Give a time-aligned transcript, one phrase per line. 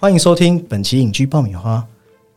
[0.00, 1.86] 欢迎收听本期影居爆米花。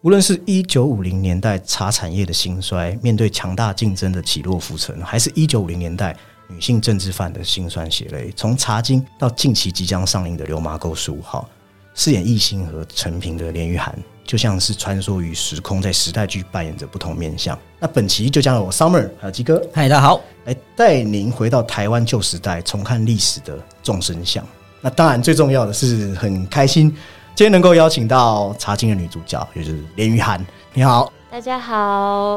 [0.01, 6.13] 无论是一九五零年代茶产业的兴衰，面对强大竞争的起落浮沉，还是一九五零年代
[6.49, 11.49] 女性政治犯的辛酸血泪，从茶经到近期即将上映的《流麻沟十五号》，
[11.97, 17.57] 饰演艺兴和陈平的连玉涵，就像是穿梭于时空，在时代剧扮演着不同面相。
[17.79, 24.45] 那本期就将由我 Summer 还有鸡哥，嗨，大家好，来带您回到台湾旧时代，重看历史的众生相。
[24.81, 26.93] 那当然，最重要的是很开心，
[27.35, 30.39] 今天能够邀请到茶经的女主角，就是连玉涵。
[30.71, 31.75] 你好，大家好，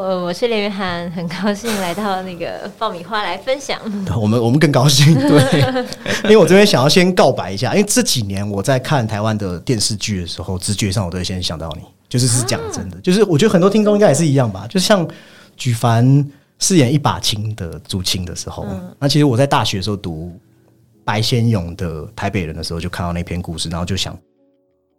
[0.00, 3.78] 呃，我是连云涵，很高兴来到那个爆米花来分享。
[4.18, 5.60] 我们我们更高兴， 对，
[6.24, 15.06] 因为我这边想要先告白一下，因为这几年我在看台湾的电视剧的时候，直觉上我都会先想到你，就是是讲真的，就是我觉得很多听众应该也是一样吧，就像
[15.58, 16.26] 举凡
[16.58, 18.66] 饰演一把青的朱青的时候，
[18.98, 20.32] 那其实我在大学的时候读。
[21.04, 24.18] 白先勇的《台北人》的时候，就看到那篇故事，然后就想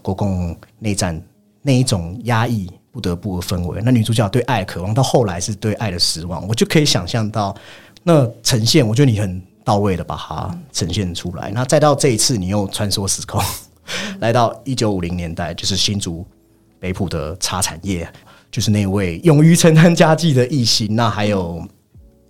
[0.01, 1.21] 国共内战
[1.61, 3.81] 那一种压抑不得不的氛围。
[3.83, 7.55] 那女主角对爱渴望，到后来是对爱的失望，我就可以想象到
[8.03, 8.87] 那呈现。
[8.87, 11.51] 我觉得你很到位的把它呈现出来。
[11.51, 13.41] 那再到这一次，你又穿梭时空，
[14.21, 16.25] 来到一九五零年代，就是新竹
[16.79, 18.07] 北浦的茶产业，
[18.51, 20.95] 就是那位勇于承担家计的异性。
[20.95, 21.61] 那还有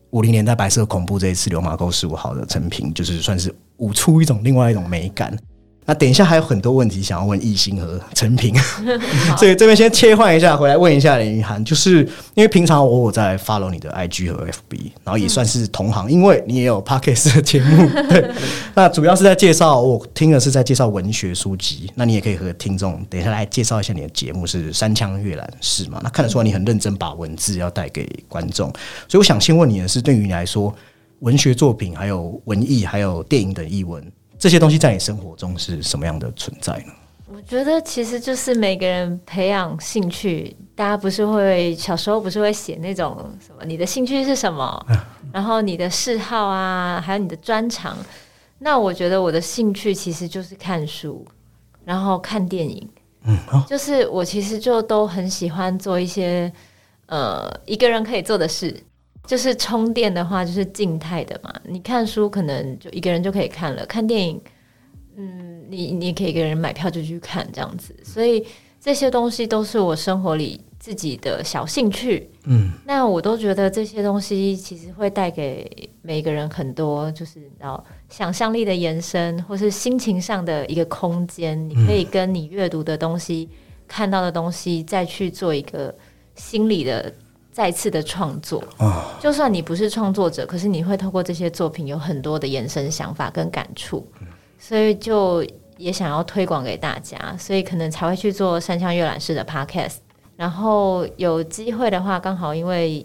[0.09, 3.53] 五零年代白色恐怖这一次流马沟十五号的成品，就是算是。
[3.77, 5.37] 舞出一种另外一种美感。
[5.87, 8.53] 那等一下还有很多问题想要问艺兴和陈平，
[9.39, 12.03] 所以这边先切换一下，回来问一下林玉涵，就是
[12.35, 18.29] 因为平常我我在 follow 你的 IG 和 FB，然后也算是同行，因为你也有 podcast 的节目，对，
[18.75, 26.01] 那主要是在介绍，我听的是在介绍文学书籍，那你也可以和听众等一下来介绍一下你的节目是三枪阅览室嘛？
[26.03, 28.69] 那看得出来你很认真把文字要带给观众，
[29.07, 30.75] 所以我想先问你的是，对于你来说。
[31.21, 34.05] 文学作品，还有文艺，还有电影的译文，
[34.39, 36.93] 这些东西在你生活中是什么样的存在呢？
[37.29, 43.65] 我觉得其实就是每个人培养兴趣，大家不是会小时候不是会写那种什么？
[43.65, 44.85] 你的兴趣是什么？
[45.33, 47.97] 然后你的嗜好啊，还有你的专长。
[48.59, 51.25] 那我觉得我的兴趣其实就是看书，
[51.83, 52.89] 然后看电影。
[53.25, 53.37] 嗯，
[53.67, 56.51] 就是我其实就都很喜欢做一些
[57.07, 58.75] 呃一个人可以做的事。
[59.27, 61.53] 就是充电的话，就是静态的嘛。
[61.65, 64.41] 你看书可能就一个人就可以看了，看电影，
[65.17, 67.93] 嗯，你你可以一个人买票就去看这样子。
[68.03, 68.47] 所以
[68.79, 72.29] 这些东西都是我生活里自己的小兴趣。
[72.45, 75.69] 嗯，那我都觉得这些东西其实会带给
[76.01, 81.69] 每个人很多，就是然后想象力的延伸，或是心情上的一个空间。
[81.69, 83.49] 你可以跟你阅读的东西、
[83.89, 85.93] 看到的东西，再去做一个
[86.35, 87.13] 心理的。
[87.57, 94.07] 再次的创作啊，就算你不是创作者，可是你会透过这些作品有很多的延伸想法跟感触，
[94.59, 95.43] 所以就
[95.75, 99.95] 也想要推广给大家，所以可能才会去做三枪阅览室的 podcast。
[100.35, 103.03] 然后有机会的话，刚好因为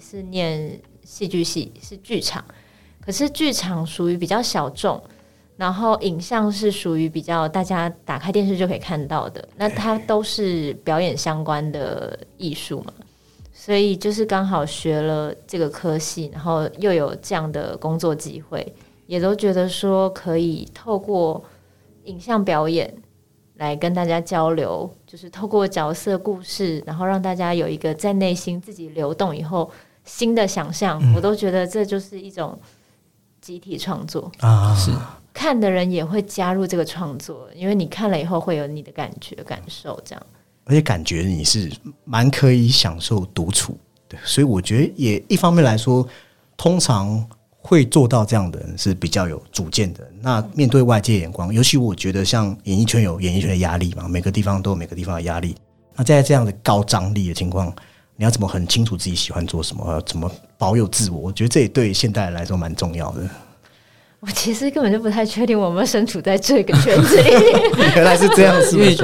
[0.00, 2.44] 是念戏剧系，是剧场，
[3.04, 5.02] 可是剧场属于比较小众，
[5.56, 12.92] 然后影像是属于比较大家打开电视就可以看到的，那它都是表演相关的艺术嘛。
[13.68, 18.74] 所以就是刚好学了这个科系，然后又有这样的工作机会，
[19.06, 21.44] 也都觉得说可以透过
[22.04, 22.90] 影像表演
[23.56, 29.70] 来跟大家交流，就是透过角色故事，然后让大家有一个在内心自己流动以后
[30.02, 32.58] 新的想象，我都觉得这就是一种
[33.42, 34.90] 集体创作啊，是。
[35.34, 40.26] 看的人也会加入这个创作，因为你看了以后会有你的感觉感受这样。
[40.68, 41.72] 而且感觉你是
[42.04, 43.74] 蛮可以享受独处，
[44.06, 46.06] 对，所以我觉得也一方面来说，
[46.58, 47.26] 通常
[47.56, 50.06] 会做到这样的人是比较有主见的。
[50.20, 55.56] 那面对外界眼光，尤其我觉得像演艺圈有演艺圈的压力嘛，每个地方都有每个地方的压力。
[55.96, 57.74] 那在这样的高张力的情况，
[58.14, 61.18] 你要怎么很清楚自己喜欢做什么，怎么保有自我？
[61.18, 63.26] 我觉得这也对现代人来说蛮重要的。
[64.20, 67.30] 我其实根本就不太确定我们身处在这个圈子里，
[67.96, 68.96] 原来是这样，是因为。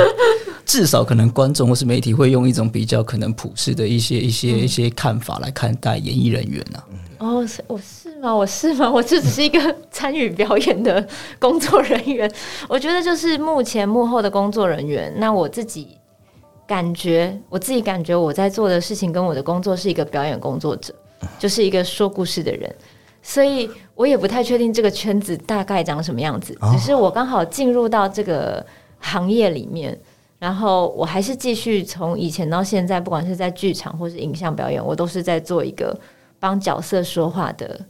[0.64, 6.82] 至少可能观众或是媒体会用一种比较可能普世的一些一些一些看法来看待演艺人员呢。
[7.18, 8.34] 哦，我是吗？
[8.34, 8.90] 我是吗？
[8.92, 11.06] 我就只是一个参与表演的
[11.38, 12.30] 工作人员。
[12.68, 15.12] 我觉得就是幕前幕后的工作人员。
[15.16, 15.96] 那我自己
[16.66, 20.94] 感觉，我自己感觉我在做的事情跟我的工作是一个表演工作者，
[21.38, 22.74] 就是一个说故事的人。
[23.22, 26.54] 所以我也不太确定这个圈子大概长什么样子。
[26.72, 28.64] 只是我刚好进入到这个
[28.98, 29.98] 行业里面。
[30.44, 35.98] 然后我还是继续从以前到现在，不管是在剧场或是影像表演，我都是在做一个
[36.38, 37.80] 帮角色说话的，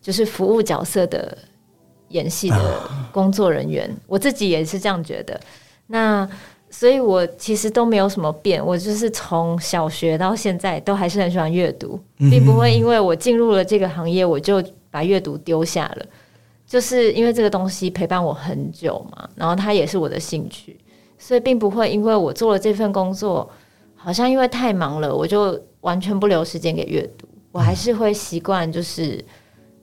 [0.00, 1.36] 就是服务角色的
[2.10, 2.80] 演戏的
[3.10, 3.92] 工作人员。
[4.06, 5.40] 我自己也是这样觉得。
[5.88, 6.28] 那
[6.70, 16.06] 所以，我其实都没有什么变，我就是从小学到现在都还是很喜欢阅读，并不会因为我进入了这个行业，我就把阅读丢下了。
[16.64, 20.78] 就是因为这个东西陪伴我很久嘛，然后它也是我的兴趣，
[21.24, 23.48] 所以并不会因为我做了这份工作，
[23.94, 27.28] 好像因为太忙了，我就完全不留时间给阅读。
[27.52, 29.24] 我还是会习惯，就是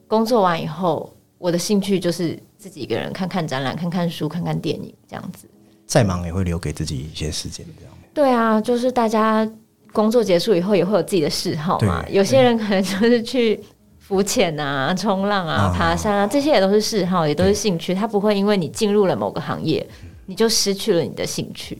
[0.05, 5.47] 工作完以后，我的兴趣就是自己一个人看看展览、看看书、看看电影这样子。
[5.87, 7.93] 再忙也会留给自己一些时间，这样。
[8.13, 9.49] 对啊，就是大家
[9.93, 12.05] 工作结束以后也会有自己的嗜好嘛。
[12.09, 13.63] 有些人可能就是去。
[13.97, 17.93] 浮潜啊，冲浪啊，爬山啊，这些也都是嗜好，也都是兴趣。
[17.93, 19.87] 他不会因为你进入了某个行业，
[20.29, 21.75] 你就失去了你的兴趣。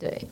[0.00, 0.26] 对。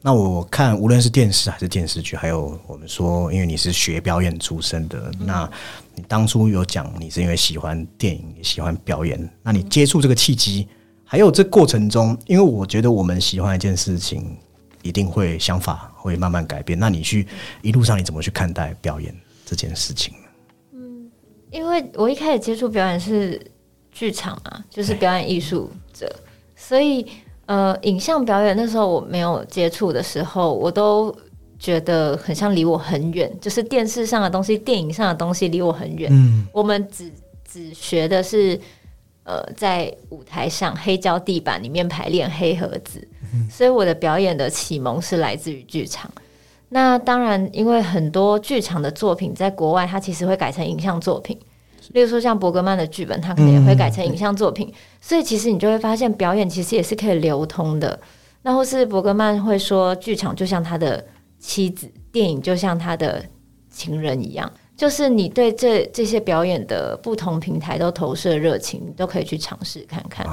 [0.00, 5.50] 那我看，无论是电视还是电视剧，还有我们说，因为你是学表演出身的，那
[5.96, 9.28] 你当初有讲你是因为喜欢电影，也喜欢表演。
[9.42, 10.68] 那你接触这个契机，
[11.04, 14.36] 还有这过程中，因为我觉得我们喜欢一件事情，
[14.82, 16.78] 一定会想法会慢慢改变。
[16.78, 17.26] 那你去
[17.62, 19.12] 一路上，你怎么去看待表演
[19.44, 20.14] 这件事情？
[21.50, 23.44] 因为我一开始接触表演是
[23.90, 26.12] 剧场啊，就是表演艺术者，
[26.68, 27.04] 所以
[27.46, 31.14] 呃，影像表演那时候我没有接触的时候，我都
[31.58, 36.08] 觉得很像离我很远，就是电视上的东西、电影上的东西离我很远。
[36.12, 37.10] 嗯，我们只
[37.44, 38.58] 只学的是
[39.24, 43.06] 呃，在舞台上黑胶地板里面排练黑盒子，
[43.50, 46.10] 所以我的表演的启蒙是来自于剧场。
[46.68, 51.36] 那当然，因为很多剧场的作品在国外，它其实会改成影像作品。
[51.92, 54.72] 例如说，像伯格曼的剧本，他可能也会改成影像作品。
[55.00, 57.98] 所以，其实你就会发现，表演其实也是可以流通的。
[58.42, 61.04] 那或是伯格曼会说，剧场就像他的
[61.38, 63.24] 妻子，电影就像他的
[63.70, 70.26] 情人一样，就是你对这这些表演的不同平台都投射热情，都可以去尝试看看。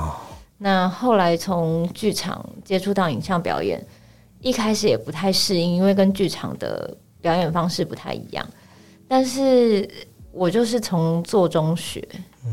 [0.58, 3.86] 那后来从剧场接触到影像表演。
[4.42, 8.48] 一开始也不太适应，因为跟剧场的表演方式不太一样。
[9.06, 9.86] 但是
[10.32, 12.08] 我就是从做中学，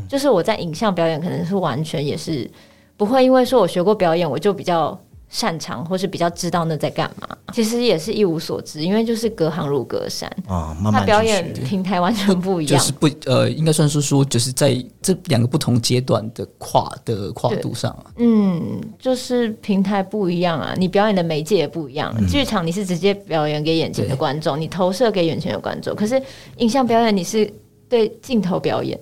[0.07, 2.49] 就是我在影像表演可能是完全也是
[2.95, 4.99] 不会，因为说我学过表演，我就比较。
[5.29, 10.73] 擅长或是比较知道那在干嘛，其实也是一无所知，因为就是隔行如隔山啊。
[10.89, 18.05] 他表演平台完全不一样，就是不呃，应该算是说，就是在这两个不同阶段的跨的跨度上啊。
[18.15, 22.15] 嗯，就是平台不一样啊，你表演的媒介也不一样。
[22.29, 26.23] 剧场你是直接表演给眼前的观众，你投射给眼前的观众，可是
[26.59, 27.53] 影像表演你是
[27.89, 28.99] 对镜头表演。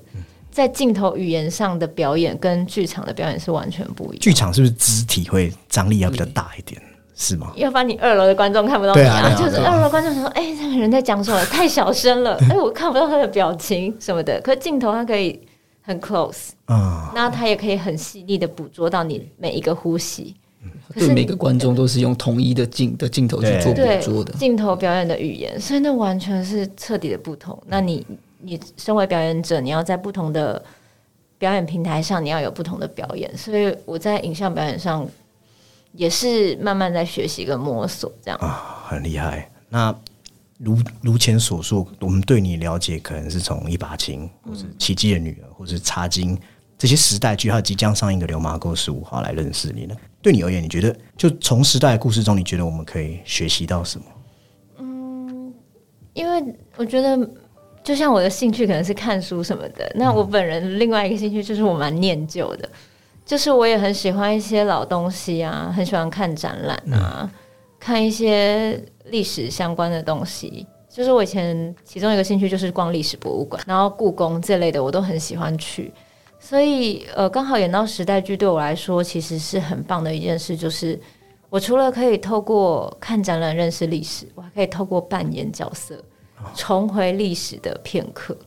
[0.50, 4.20] 在镜头语言上的表演跟剧场的表演是完全不一样。
[4.22, 6.82] 剧场是不是肢体会张力要比较大一点？
[7.14, 7.52] 是吗？
[7.58, 11.44] 要不然你二楼的观众看不到你啊，就是二楼观众说：“哎，那个人在讲什么？
[11.48, 15.38] 太小声了， 哎，我看不到他的表情什么的。”可镜头它可以
[15.82, 20.34] 很 close，嗯，那它也可以很细腻的捕捉到你每一个呼吸。
[20.94, 27.62] 对每个观众都是用同一的镜的镜头去做捕捉的镜头表演的语言，所以那完全是彻底的不同。
[27.68, 28.06] 那你。
[28.46, 30.64] 你身为表演者，你要在不同的
[31.40, 33.36] 表演平台上，你要有不同的表演。
[33.36, 35.06] 所以我在影像表演上
[35.94, 39.50] 也是慢慢在学习跟摸索，这样啊，很厉害。
[39.68, 39.94] 那
[40.60, 46.40] 如如前所述，我们对你了解，可能是从一把琴，或是奇迹的女儿，或是茶经
[46.78, 49.96] 这些时代剧，还有即将上映的《流麻沟十五号》来认识你呢。
[50.22, 54.06] 对你而言，你觉得就从时代的故事中，你觉得我们可以学习到什么？
[54.78, 55.54] 嗯，
[56.14, 57.18] 因为我觉得。
[57.86, 62.68] 就像我的兴趣可能是看书什么的，那我本人另外一个兴趣就是我蛮念旧的，
[63.24, 67.32] 就是我也很喜欢一些老东西啊，很喜欢看展览啊，
[67.80, 70.66] 看一些历史相关的东西。
[70.90, 75.94] 就是我以前其中一个兴趣就是逛历史博物馆，然后故宫这类的我都很喜欢去。
[76.40, 81.00] 所以呃，刚好演到时代剧对我来说其实是很棒的一件事，就是
[81.50, 86.04] 我除了可以透过看展览认识历史，我还可以透过扮演角色。
[86.56, 88.38] 重回历史的片刻，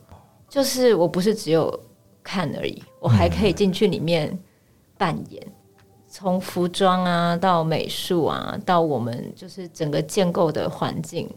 [0.48, 1.78] 就是我不是只有
[2.22, 4.38] 看而已，我还可以进去里面
[4.96, 5.42] 扮演，
[6.08, 11.28] 从服装啊到美术啊，到我们就是整个建构的环境，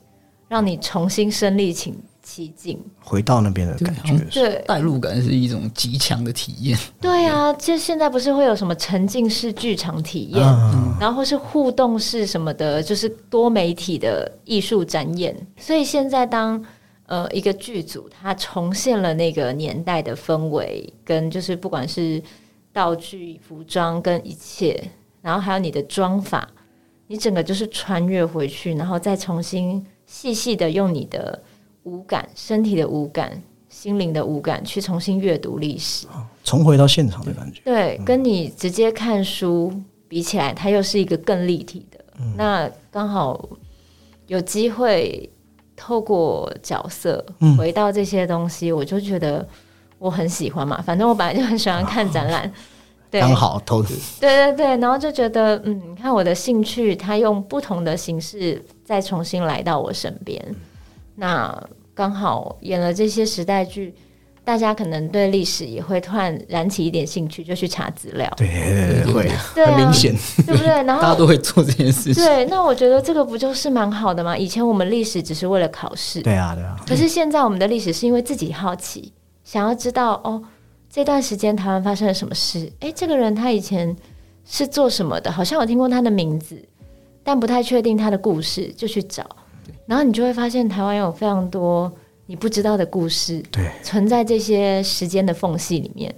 [0.47, 1.93] 让你重新身临其
[2.23, 6.77] 其境，回到那边的感觉，对，代入感是一种极强的体验。
[6.99, 10.41] 对啊，其实现在不是会有什么沉浸式剧场体验，
[10.99, 15.35] 然后或是互动式什么的，就是多媒体的艺术展演。
[15.57, 16.63] 所以现在当
[17.07, 22.21] 呃一个剧组它重现了那个年代的氛围，跟就是不管是
[22.71, 24.81] 道具、服装跟一切，
[25.21, 26.47] 然后还有你的妆法，
[27.07, 31.41] 你整个就是穿越回去，然后再重新细细的用你的。
[31.83, 36.07] 五感，身体的五感，心灵的五感，去重新阅读历史，
[36.43, 37.61] 重回到现场的感觉。
[37.63, 39.73] 对，跟你直接看书
[40.07, 41.99] 比起来，它又是一个更立体的。
[42.37, 43.49] 那刚好
[44.27, 45.27] 有机会
[45.75, 47.25] 透过角色
[47.57, 49.47] 回到这些东西，我就觉得
[49.97, 50.79] 我很喜欢嘛。
[50.81, 52.51] 反正我本来就很喜欢看展览，
[53.09, 60.55] 对，刚好投对对对，然后就觉得嗯，你看我的兴趣，它用不同的形式再重新来到我身边，
[61.15, 63.93] 那刚好演了这些时代剧。
[64.43, 68.27] 大家可能对历史也会突然燃起一点兴趣，就去查资料。
[68.35, 70.11] 对对对，会很明显，
[70.47, 70.67] 对不对？
[70.83, 72.23] 然后大家都会做这件事情。
[72.23, 74.35] 对，那我觉得这个不就是蛮好的吗？
[74.35, 76.75] 以前我们历史只是为了考试，对啊对啊。
[76.87, 79.13] 可是现在我们的历史是因为自己好奇，
[79.43, 80.41] 想要知道哦，
[80.89, 82.69] 这段时间台湾发生了什么事？
[82.79, 83.95] 哎，这个人他以前
[84.43, 85.31] 是做什么的？
[85.31, 86.59] 好像有听过他的名字，
[87.23, 89.23] 但不太确定他的故事，就去找。
[89.85, 91.91] 然后你就会发现台湾有非常多。
[92.27, 96.13] 你不知道的故事，对，存在这些时间的缝隙里面。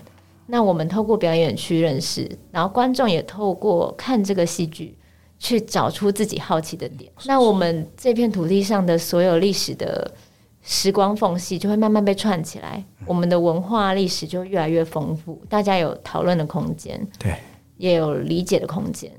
[0.45, 4.95] 那我们透过表演去认识，然后观众也透过看这个戏剧
[5.39, 7.11] 去找出自己好奇的点。
[7.25, 10.13] 那我们这片土地上的所有历史的
[10.61, 17.35] 时光缝隙就会慢慢被串起来，我们的文化历史就越来越丰富，大家有讨论的空间，对，
[17.77, 19.11] 也有理解的空间，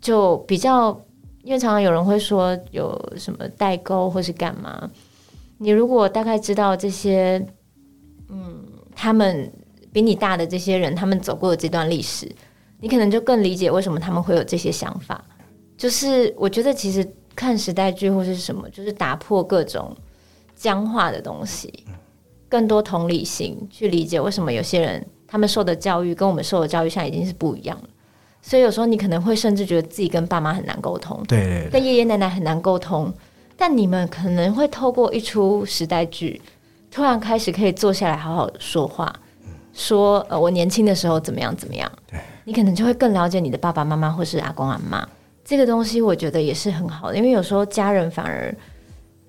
[0.00, 1.00] 就比较，
[1.44, 4.90] 因为常常有人会说有什么代沟或是干嘛。
[5.58, 7.46] 你如果大概知道这些，
[8.28, 8.64] 嗯，
[8.96, 9.52] 他们
[9.92, 12.28] 比你大的这些人，他们走过的这段历史，
[12.80, 15.24] 你可能就更理解为什么他们会有这些想法。
[15.76, 19.94] 就是我觉得，其实看时代剧或是什么，就是打破各种
[20.56, 21.84] 僵化的东西，
[22.48, 27.88] 更多同理心去理解为什么有些人他们受的教育跟我们受的教育现在已经是不一样了。
[28.46, 33.10] 所以有时候你可能会甚至觉得自己跟爸妈很难沟通，对，跟爷爷奶奶很难沟通。
[33.56, 36.38] 但你们可能会透过一出时代剧，
[36.90, 39.10] 突然开始可以坐下来好好说话，
[39.72, 41.90] 说呃我年轻的时候怎么样怎么样。
[42.44, 45.08] 你可能就会更了解你的爸爸妈妈或是阿公阿妈。
[45.42, 48.54] 这个东西我觉得也是很好的，因为有时候家人反而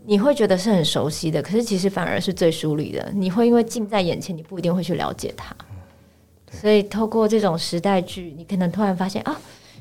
[0.05, 3.09] 你会觉得是很熟悉的，可是其实反而是最疏离的。
[3.13, 5.55] 你会因为近在眼前，你不一定会去了解他。
[6.51, 9.35] 所以透过这种时代剧，你可能突然发现啊。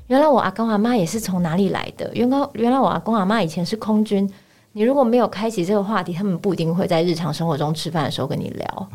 [0.07, 2.11] 原来我阿公阿妈也是从哪里来的？
[2.15, 4.31] 原来原来我阿公阿妈以前是空军。
[4.73, 8.89] 你如果没有开启这个话题，他们不一定会在日常生活中吃饭的时候跟你聊。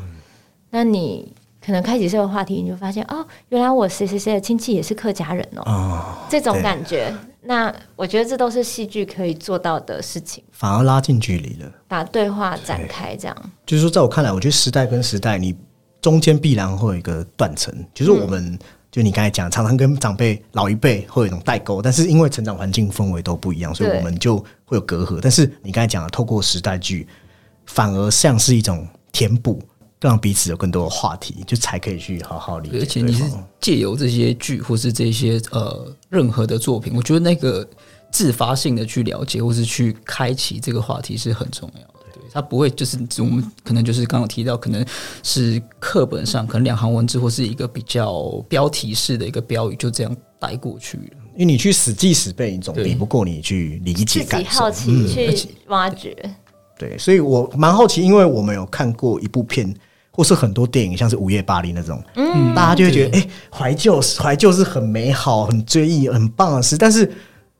[0.70, 1.34] 那你
[1.66, 6.16] 可能开启这个话题，你就发现哦，原来我谁谁谁的亲戚也是客家人哦。
[6.30, 7.12] 这种感觉，
[7.42, 13.16] 那我觉得这都是戏剧可以做到的事情，反而拉近距离了，把对话展开。
[13.16, 13.36] 这样
[13.66, 15.56] 就是说，在我看来，我觉得时代跟时代，你
[16.01, 18.58] 中间必然会有一个断层，就是我们。
[18.91, 25.20] 就你刚才讲，常常跟长辈老一辈会有一种代沟，但是因为成长环境氛围都不一样，所以我们就会有隔阂。
[25.22, 27.08] 但是你刚才讲的，透过时代剧，
[27.68, 29.62] 反而像是一种填补，
[30.01, 32.79] 让彼此有更多的话题，就才可以去好好理解。
[32.79, 33.24] 而且你是
[33.62, 37.63] 借由这些剧或是这些呃任何的作品，我觉得那个
[38.12, 41.99] 自发性的去了解或是去开启这个话题是很重要的。
[42.31, 44.86] 它不会就是我们可能就是刚刚提到，可能
[45.24, 51.03] 是课本上可能两行文字或是一个比较标题式的一个标语，就这样带过去了。
[51.36, 56.15] 因为你去死记死背，总比不过你去理解、感受、好奇去挖掘。
[56.77, 59.74] 对，所以我蛮好奇，因为我们有看过一部片，
[60.12, 67.12] 或是很多电影，像是《午夜巴黎》那种，嗯，大家就会觉得，哎，怀旧，怀旧是很美好、很追忆、很棒的事，但是。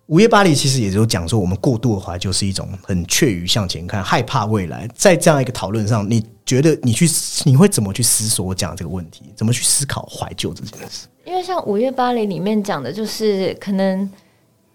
[0.10, 4.90] 午夜巴黎其实也就讲说，我们过度的怀旧是一种很怯于向前看、害怕未来。
[4.96, 7.08] 在这样一个讨论上，你觉得你去
[7.46, 9.26] 你会怎么去思索我讲这个问题？
[9.36, 11.06] 怎么去思考怀旧这件事？
[11.26, 14.10] 因为像午夜巴黎里面讲的，就是可能。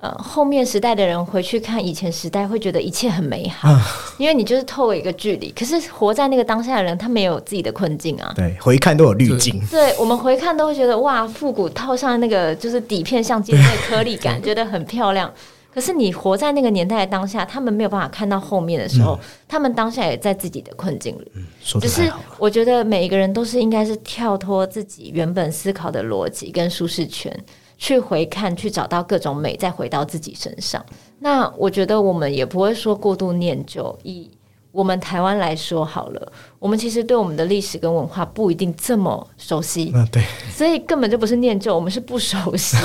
[0.04, 3.74] 呃，后面时代的人回去看以前时代，会觉得一切很美好，
[4.18, 5.50] 因为你就是透过一个距离。
[5.52, 8.30] 可是活在那个当下的人，他没有自己的困境啊。
[8.36, 9.58] 对，回看都有滤镜。
[9.70, 13.58] 对我们回看都会觉得哇，复古套上那个就是底片相机的
[13.88, 15.32] 颗粒感，觉得很漂亮。
[15.72, 19.18] 可是你活在那个年代的当下，他们没有办法看到后面的时候，
[19.48, 21.32] 他们当下也在自己的困境里。
[21.80, 27.34] 只是我觉得每一个人都是应该是跳脱自己原本思考的逻辑跟舒适圈。
[27.76, 30.84] 去回看，去找到各种美，再回到自己身上。
[31.18, 33.96] 那我觉得我们也不会说过度念旧。
[34.02, 34.30] 以
[34.70, 39.92] 我们台湾来说好了，我们其实对我们的历史跟文化不一定这么熟悉。
[39.94, 40.24] 嗯，对。
[40.50, 42.76] 所以根本就不是念旧，我们是不熟悉。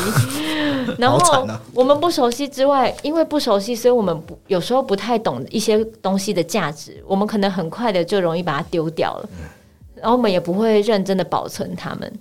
[0.97, 7.03] 然后我们不熟悉之外，因为不熟悉，所以我们不有时候不太懂一些东西的价值。
[7.07, 9.29] 我们可能很快的就容易把它丢掉了，
[9.95, 12.11] 然后我们也不会认真的保存它们。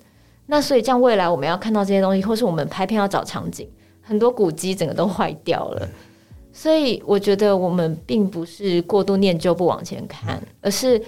[0.50, 3.69] 那所以，这样未来我们要看到这些东西，或是我们拍片要找场景，
[4.00, 5.88] 很多古迹整个都坏掉了。
[6.50, 11.00] 所以，我觉得我们并不是过度念旧不往前看，而是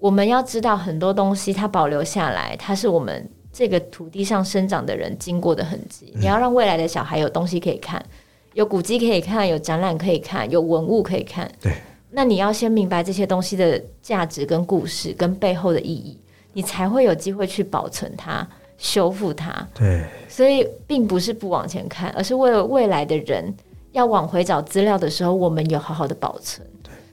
[0.00, 6.12] 我们要知道很多东西它保留下来，它是我们这个土地上生长的人经过的痕迹。
[6.16, 8.04] 你要让未来的小孩有东西可以看，
[8.54, 11.48] 有古迹可以看，有展览可以看，有文物可以看。
[11.60, 11.72] 对，
[12.10, 16.18] 那你要先明白这些东西的价值、跟故事、跟背后的意义，
[16.52, 18.46] 你才会有机会去保存它、
[18.78, 19.68] 修复它。
[19.74, 23.54] 对，所以并不是不往前看，而是为了未来的人
[23.92, 26.66] 要往回找资料的时候，我们有好好的保存。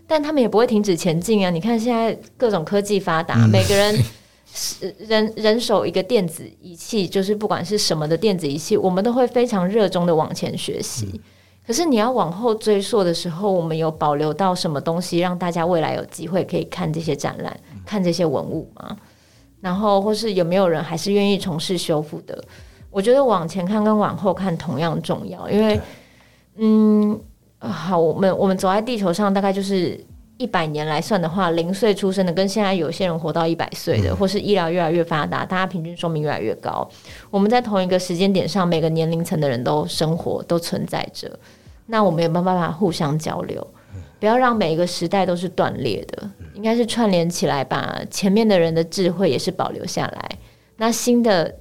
[0.07, 1.49] 但他们也不会停止前进啊！
[1.49, 3.99] 你看现在各种科技发达，每个人
[4.99, 11.19] 人人手一个电子仪器，就是不管是什么的电子仪器，我们都会非常热衷的往前学习。
[11.65, 18.95] 可是你要往后追溯的时候，我们有保留到什么东西，让大家未来有机会可以看这些展览、看这些文物吗？
[19.65, 22.39] 然后，或是有没有人还是愿意从事修复的？
[22.91, 25.81] 我觉得往前看跟往后看同样重要，因为，
[26.57, 27.19] 嗯，
[27.57, 29.99] 好，我们我们走在地球上，大概就是
[30.37, 36.87] 一百年来算的话，零岁出生的跟现在有些人活到一百岁的，或是医疗越来越发达，大家平均寿命越来越高，
[37.31, 41.27] 我们在同一个时间点上，每个年龄层的人都生活都存在着，
[41.87, 43.67] 那我们有没有办法互相交流？
[44.25, 50.39] 不要让每一个时代都是断裂的，应该是串联起来，把前面的人的智慧也是保留下来。
[50.77, 51.55] 那新的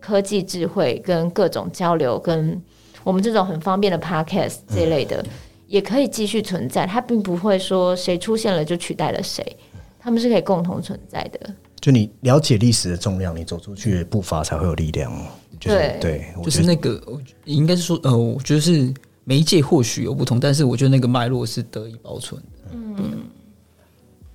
[0.00, 2.60] 科技智慧跟各种交流，跟
[3.04, 5.24] 我们这种很方便的 podcast 这一类的，
[5.68, 6.84] 也可以继续存在。
[6.84, 9.56] 它并不会说谁出现了就取代了谁，
[10.00, 11.54] 他们是可以共同存在的。
[11.80, 15.12] 就你了解历史的重量，你走出去的步伐才会有力量。
[15.60, 17.00] 就是对对，就是那个，
[17.44, 18.92] 应该是说，呃，我觉得是
[19.30, 22.76] 媒介或许有不同，但是我觉得那个脉络是得以保存的。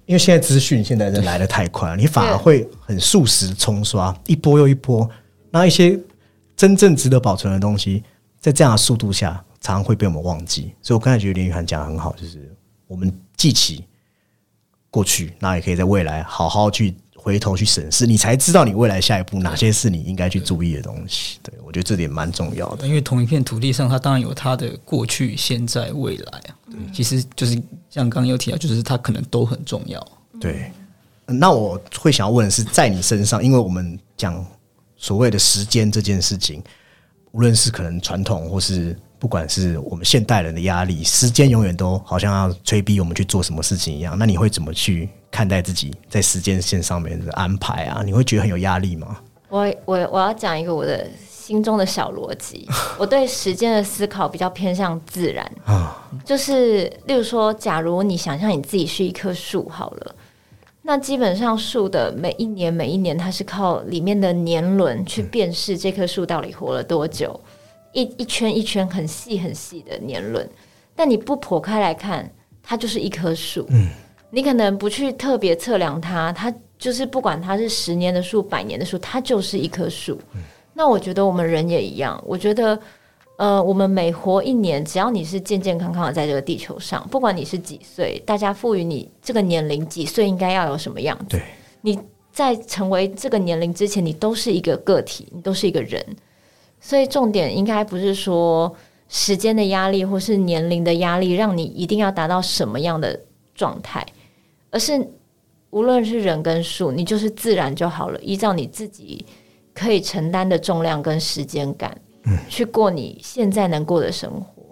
[0.06, 5.10] 因为现在资讯现在人来的太快了，你反而会很速食冲刷，一波又一波。
[5.52, 6.00] 那一些
[6.55, 8.05] 真正值得保存的东西，
[8.40, 10.74] 在这样的速度下，常常会被我们忘记。
[10.81, 12.55] 所以我刚才觉得林雨涵讲的很好，就是
[12.88, 13.84] 我们记起
[14.90, 21.40] 过去，那也可以在未来好好去回头去审视，你才知道你未来下一步哪些是你应该去注意的东西。
[21.42, 22.88] 对我觉得这点蛮重要的。
[22.88, 26.55] 因为同一片土地上，它当然有它的过去、现在、未来啊。
[26.70, 27.55] 对，其实就是
[27.90, 30.07] 像刚刚有提到，就是它可能都很重要。
[30.40, 30.72] 对，
[31.25, 34.46] 那我会想要问的是，在你身上，因为我们讲
[34.96, 36.61] 所谓的时间这件事情，
[37.31, 44.16] 无论是可能传统，或是不管是我们现代人的压力，时间永远都好像要催逼我们去做什么事情一样。
[44.16, 48.02] 那你会怎么去看待自己在时间线上面的安排啊？
[48.06, 49.20] 你会觉得很有压力吗？
[49.50, 52.66] 我我我要讲一个我的心中的小逻辑，
[52.98, 55.46] 我对时间的思考比较偏向自然。
[55.66, 60.16] 啊，就是例如说，假如你想象你自己是一棵树好了，
[60.84, 67.38] 那基本上树的每一年每一年，它是靠里面的年轮去辨识这棵树到底活了多久，
[67.92, 70.50] 一一圈一圈很细很细的年轮，
[70.96, 72.32] 但你不剖开来看，
[72.64, 73.90] 它就是一棵树，嗯，
[74.36, 80.20] 你可能不去特别测量它，它就是不管它是十年的树、百年的树，它就是一棵树。
[80.74, 82.78] 那我觉得我们人也一样，我觉得，
[83.38, 91.42] 呃，我们每活一年，只要你是健健康康的在这个地球上，不管你是几岁，大家赋予你这个年龄，几岁应该要有什么样子，对，
[91.80, 91.98] 你
[92.30, 96.06] 在成为这个年龄之前，你都是一个个体，你都是一个人。
[96.82, 98.76] 所以重点应该不是说
[99.08, 103.18] 时间的压力或是年龄的压力，让你一定要达到什么样的
[103.56, 104.06] 状态，
[104.75, 105.07] 而是
[105.70, 109.25] 无论是人跟树，你就是自然就好了，依照你自己
[109.74, 111.98] 可以承担的重量跟时间感，
[112.50, 114.64] 去过你现在能过的生活。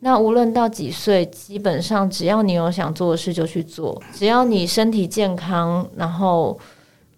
[0.00, 6.58] 那无论到几岁，基本上只要你有想做的事就去做，只要你身体健康，然后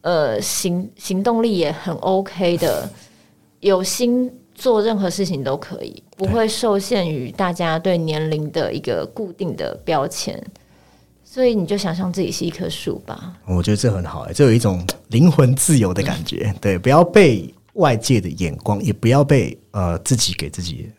[0.03, 2.87] 呃行行动力也很 OK 的，
[3.61, 10.39] 有心做任何事情都可以，不会受限于大家对年龄的一个固定的标签。
[11.33, 13.35] 所以你就想象自己是一棵树吧。
[13.47, 16.53] 我觉得这很好、欸，这有一种灵魂自由的感觉。
[16.61, 20.91] 对，不要被外界的眼光，也不要被呃自己给自己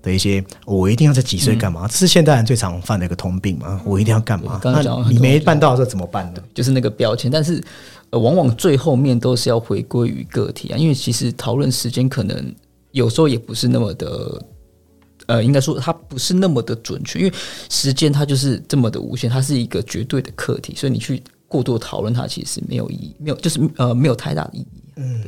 [0.00, 1.86] 的一些，我一定要在几岁干嘛？
[1.86, 3.78] 这是现代人最常犯的一个通病嘛。
[3.84, 4.58] 我一定要干嘛？
[4.62, 6.42] 刚刚讲你没办到的时候怎么办呢？
[6.54, 7.62] 就是那个标签，但是
[8.08, 12.54] 呃，往往最后面都是要回归于个体啊，因为其实讨论时间可能
[12.92, 14.42] 有时候也不是那么的，
[15.26, 17.32] 呃，应该说它不是那么的准确，因为
[17.68, 24.66] 时间它就是这么的无限，它是一个绝对的课题，所以你去过多讨论它其实没有意义，没有就是呃没有太大的意义。
[24.96, 25.22] 嗯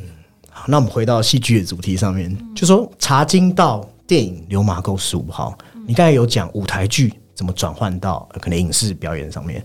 [0.49, 9.63] 好，那我们回到戏剧的主题上面，就说茶经到电影《流马沟十五号》，你刚才有讲舞台剧怎么转换到呃可能影视表演上面。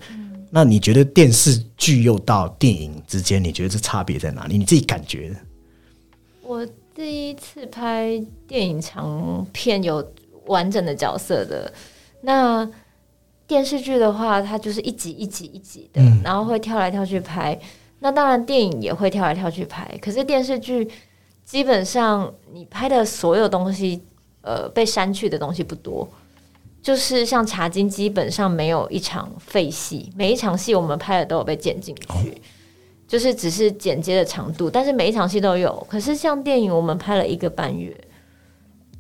[0.55, 4.59] 那你觉得电视剧又到电影之间，你觉得这差别在哪里？
[4.59, 5.35] 你自己感觉？
[6.43, 10.07] 我第一次拍电影长片有
[10.47, 11.73] 完整的角色的，
[12.23, 12.69] 那
[13.47, 17.59] 电视剧的话，它就是一集一集一集的，然后会跳来跳去拍。
[18.01, 20.91] 那当然电影也会跳来跳去拍，可是电视剧
[21.45, 24.03] 基本上你拍的所有东西，
[24.41, 26.09] 呃，被删去的东西不多。
[26.83, 32.43] 就是像《茶经》，基本上没有一场废戏，每一场戏我们拍的都有被剪进去，
[33.07, 35.87] 就是只是剪接的长度，但是每一场戏都有。
[35.89, 37.97] 可是像电影，我们拍了一个半月，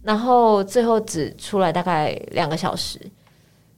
[0.02, 3.00] 然后最后只出来大概两个小时，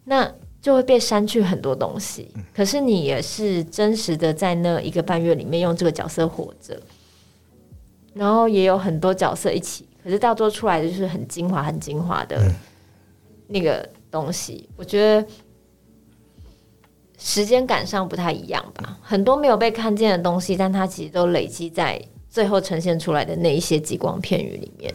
[0.04, 2.30] 那就会被删去很多东西。
[2.54, 6.80] 可是你也是真实的在那一个半月里面用这个角色活着，
[8.14, 12.52] 然后也有很多角色一起，可是到最后出来的就是很精华、很精华的。
[13.46, 15.26] 那个东西，我觉得
[17.18, 18.98] 时间感上不太一样吧。
[19.02, 24.92] 很多没有被看见的东西，但它其实都累积在最后呈现出来的那一些极光片语里面。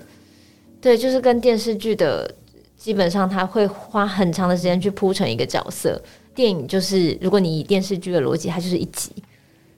[0.82, 2.30] 对，就是跟电视剧的
[2.78, 6.02] 基本上，他会花很长的时间去铺成一个角色。
[6.34, 9.12] 电影就是，如果你以电视剧的逻辑，它就是一集，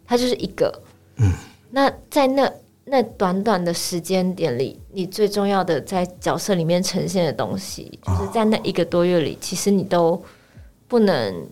[0.05, 0.81] 它就是一个。
[1.17, 1.31] 嗯。
[1.71, 2.51] 那在那。
[2.83, 10.21] 那短短的时间点里，你最重要的在角色里面呈现的东西，就是在那一个多月里，其实你都
[10.87, 11.47] 不能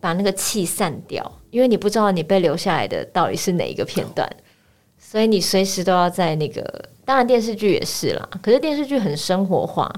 [0.00, 4.28] 把那个气散掉，因为你不知道你被留下来的到底是哪一个片段，
[4.98, 6.88] 所以你随时都要在那个。
[7.04, 9.92] 当然电视剧也是啦，可是电视剧很生活化，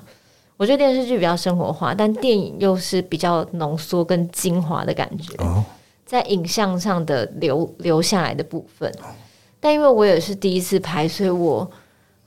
[0.57, 5.35] 我觉得电视剧比较生活化，但电影又是比较浓缩跟精华的感觉，
[6.05, 8.93] 在影像上的留留下来的部分。
[9.59, 11.69] 但因为我也是第一次拍，所以我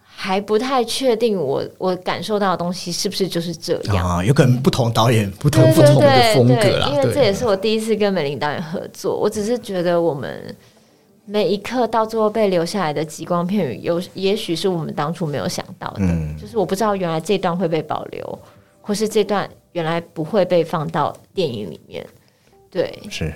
[0.03, 4.23] 还不太确定我我感受到的东西是不是就是这样啊？
[4.23, 6.89] 有可能不同导演不同不同的风格啦。
[6.89, 10.53] 因为这也是我第一次跟美玲导演合作，我只是觉得我们
[11.29, 16.01] 每一刻到最后被留下来的极光片语，有也许是我们当初没有想到的，
[16.41, 18.39] 就是我不知道原来这段会被保留，
[18.81, 22.03] 或是这段原来不会被放到电影里面。
[22.71, 23.31] 对，是。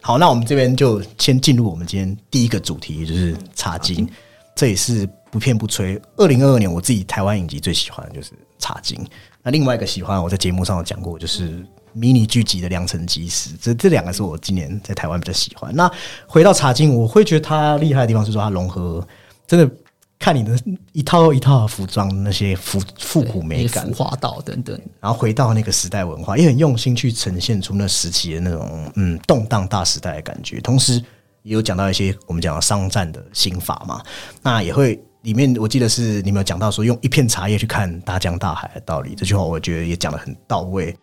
[0.00, 4.08] 好，那我们这边就先进入我们今天第一个主题，就是茶经。
[4.54, 6.00] 这也是不骗不吹。
[6.16, 9.04] 二零二二年我自己台湾影集最喜欢的就是茶经。
[9.42, 13.50] 那另外一个喜欢，我在节目上有讲过，就是迷你剧集的良辰吉时。
[13.60, 15.74] 这这两个是我今年在台湾比较喜欢。
[15.74, 15.90] 那
[16.26, 19.06] 回到茶经，我会觉得它厉害的地方是说它融合
[19.46, 19.70] 真的。
[20.16, 20.58] 看你的
[20.92, 30.60] 一套一套服装，那些复复古美感、花道等等，然后回到那个时代文化，也很用心去呈现出那时期的那种嗯动荡大时代的感觉。
[30.60, 30.94] 同时
[31.42, 34.02] 也有讲到一些我们讲商战的心法嘛，
[34.40, 40.96] 那也会里面我记得是你们有讲到说用一片茶叶去看大江大海的道理，这句话我觉得也讲的很到位。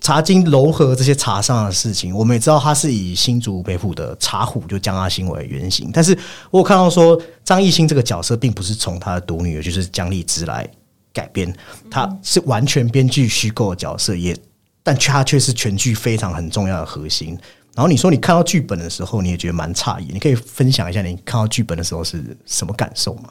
[0.00, 6.16] 茶经柔和这些茶上的事情，我们也知道他是以新竹北府的茶虎就江阿星为原型，但是
[6.50, 10.68] 我有看到说张艺兴这个角色并不是从他的独女，就是江丽芝来
[11.12, 11.52] 改编，
[11.90, 14.36] 他是完全编剧虚构的角色，也
[14.82, 17.36] 但他却是全剧非常很重要的核心。
[17.74, 23.30] 然后你说你看到剧本的时候，你也觉得蛮诧异，你可以分享一下你看到剧本的时候是什么感受吗？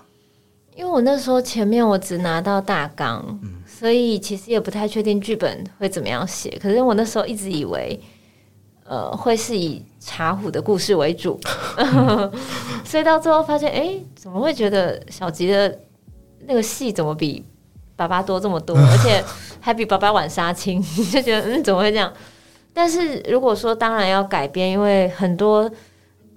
[0.75, 6.49] 因为我那时候前面我只拿到大纲，所以其实也不太确定剧本会怎么样写。
[6.61, 7.97] 可是我那时候一直以为，
[8.83, 11.39] 呃，会是以茶壶的故事为主，
[12.83, 15.79] 所以到最后发现，哎，怎么会觉得小吉的
[16.45, 17.45] 那个戏怎么比
[17.95, 19.23] 爸爸多这么多， 而且
[19.61, 20.81] 还比爸爸晚杀青？
[21.09, 22.11] 就觉得嗯，怎么会这样？
[22.73, 25.71] 但是如果说当然要改编，因为很多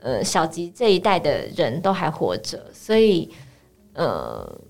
[0.01, 3.29] 呃小吉这一代的人都还活着，所以。
[3.99, 4.61] 呃，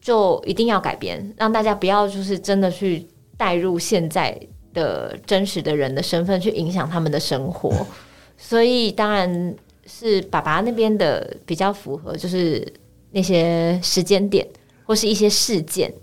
[0.00, 4.36] 就一定要改编，让大家不要就是真的去带入现在
[4.74, 7.72] 的真实的人的身份去影响他们的生活，
[8.36, 9.54] 所以当然
[9.86, 12.66] 是爸爸那边的比较符合，就是
[13.12, 14.44] 那些时间点
[14.84, 15.94] 或是一些事件，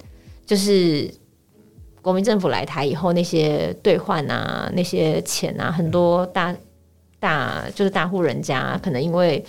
[0.46, 1.14] 就是
[2.02, 6.56] 国民政府来台以后那些兑换啊，那些钱啊，很多大
[7.20, 9.44] 大就是大户人家可能因为。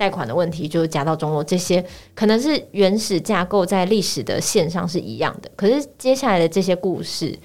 [0.00, 1.84] 贷款的问题就是夹到中落，这些
[2.14, 7.38] 可能是原始架构在历史的线上是一样的，可是接下来的这些故事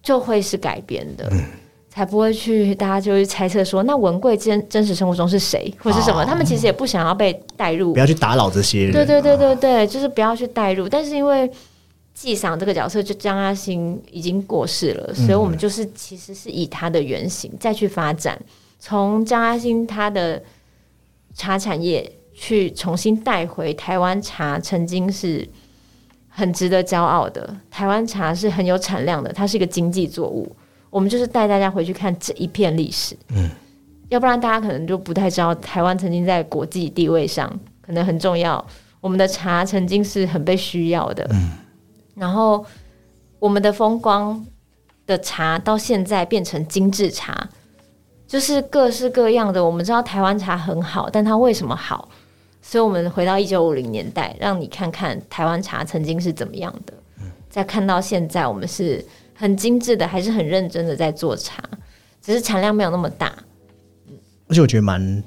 [0.00, 1.28] 就会是改编的，
[1.88, 6.24] 才不会去大家就会猜测说，那文贵真真实生活中是谁或是什么？
[6.24, 8.92] 他们其实也不想要被带入，不要去打扰这些人。
[8.92, 10.88] 对对对对对，就是不要去带入。
[10.88, 11.50] 但是因为
[12.14, 18.40] 纪赏这个角色就张阿星已经过世了，所以我们就是其实是以他的原型再去发展，
[18.78, 20.40] 从张阿星他的。
[21.40, 25.48] 茶产业去重新带回台湾茶，曾经是
[26.28, 27.56] 很值得骄傲的。
[27.70, 30.54] 台湾茶是很有产量的，它是一个经济作物。
[30.90, 33.48] 我们就是带大家回去看这一片历史，嗯，
[34.10, 37.50] 要不然大家可能就不太知道台湾曾经在国际地位上
[37.80, 38.62] 可能很重要。
[39.00, 41.52] 我们的茶曾经是很被需要的，嗯，
[42.16, 42.62] 然后
[43.38, 44.44] 我们的风光
[45.06, 47.48] 的茶到现在变成精致茶。
[48.30, 49.62] 就是各式各样的。
[49.62, 52.08] 我们知道台湾茶很好，但它为什么好？
[52.62, 56.94] 所以我们回到一九五零年代，让你看看台湾茶曾经是怎么样的。
[57.48, 61.60] 再看到现在，我们是很精致的，还是很认真的在做茶，
[62.22, 63.34] 只是产量没有那么大。
[64.46, 65.20] 而且我觉得蛮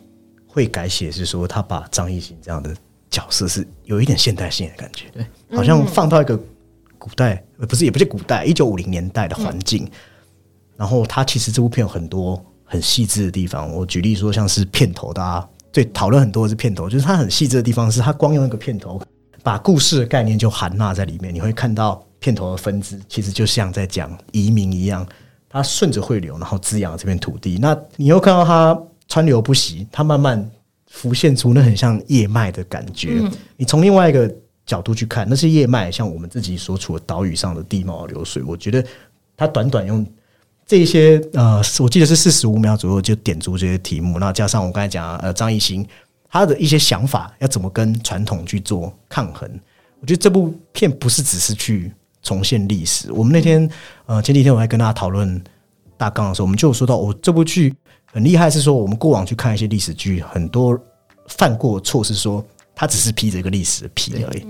[0.48, 2.74] 会改写，是说他把张艺兴这样的
[3.10, 5.26] 角色是有一点现代性的感觉，对，
[5.58, 6.40] 好像放到一个
[6.98, 9.86] 古代，呃，不是也不是古代，一九五零年代的环境。
[10.78, 12.42] 然后他其实这部片有很多
[12.74, 13.72] 很细致的地方。
[13.72, 19.00] 我举例说，像是片头，大家最讨论很多的是片头，就是它很细致的地方，是它光用一个片头，
[19.44, 22.04] 把故事的概念就含纳在里面，你会看到。
[22.24, 25.06] 片头的分支其实就像在讲移民一样，
[25.50, 27.58] 它顺着汇流，然后滋养这片土地。
[27.60, 30.50] 那你又看到它川流不息，它慢慢
[30.88, 33.22] 浮现出那很像叶脉的感觉。
[33.58, 34.34] 你从另外一个
[34.66, 38.42] 角度去看，那是叶脉，像我们自己所处的岛屿上的地貌流水。
[38.42, 38.82] 我觉得
[39.36, 40.08] 它短短用
[40.66, 45.86] 这些呃，我记得是四十五秒左右就点出这些题目，那加上我刚才讲呃张艺兴
[46.30, 49.50] 他的一些想法，要怎么跟传统去做抗衡？
[50.00, 51.92] 我觉得这部片不是只是去。
[52.26, 53.12] 重现历史。
[53.12, 53.70] 我们那天
[54.06, 55.44] 呃前几天我还跟大家讨论
[55.98, 60.80] 大纲的时候，我们就有说到，我这部剧很厉害，是说我们过往去看一些历史剧，很多
[61.28, 62.42] 犯过错是说
[62.74, 64.48] 它只是披着一个历史的皮而已。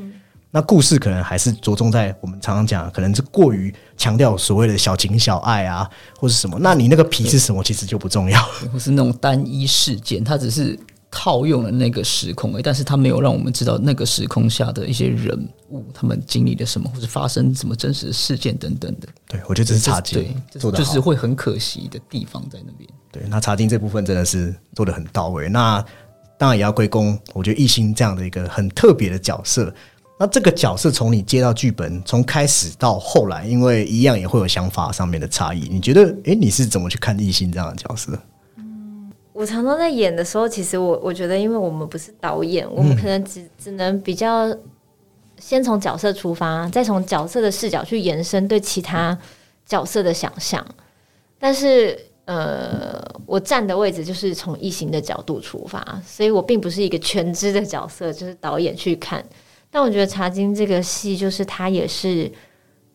[0.54, 5.89] 那故事可能还是着重在我们常常讲，可能是过于强调所谓的小情小爱啊，
[6.20, 6.58] 或是什么。
[6.62, 8.39] 那你那个皮是什么，其实就不重要，
[8.72, 10.80] 或是那种单一事件，它只是。
[11.16, 19.08] 套用了那个时空，但是它没有让我们知道那个时空下的一些人物，他们经历了什么，或者发生什么真实的事件等等的。
[19.28, 22.89] 对，我觉得这是茶经做的，就是会很可惜的地方在那边。
[23.12, 25.48] 对，那茶经这部分真的是做的很到位。
[25.48, 25.86] 那
[26.36, 29.72] 当然也要归功，我觉得艺兴这样的一个很特别的角色。
[30.24, 35.68] 那这个角色从你接到剧本，从开始到后来，因为一样也会有想法上面的差异。
[35.70, 38.18] 你觉得，哎，你是怎么去看异性这样的角色？
[39.34, 44.48] 我常常在演的时候，其实我我觉得，因为我们不是导演，我们可能只只能比较
[45.40, 49.18] 先从角色出发，再从角色的视角去延伸对其他
[49.66, 50.66] 角色的想象。
[51.38, 59.22] 但是，呃，我站的位置就是从异形的角度出发，所以我并不是一个全知的角色，就是导演去看。
[59.74, 62.32] 但我觉得《茶经》这个戏，就是它也是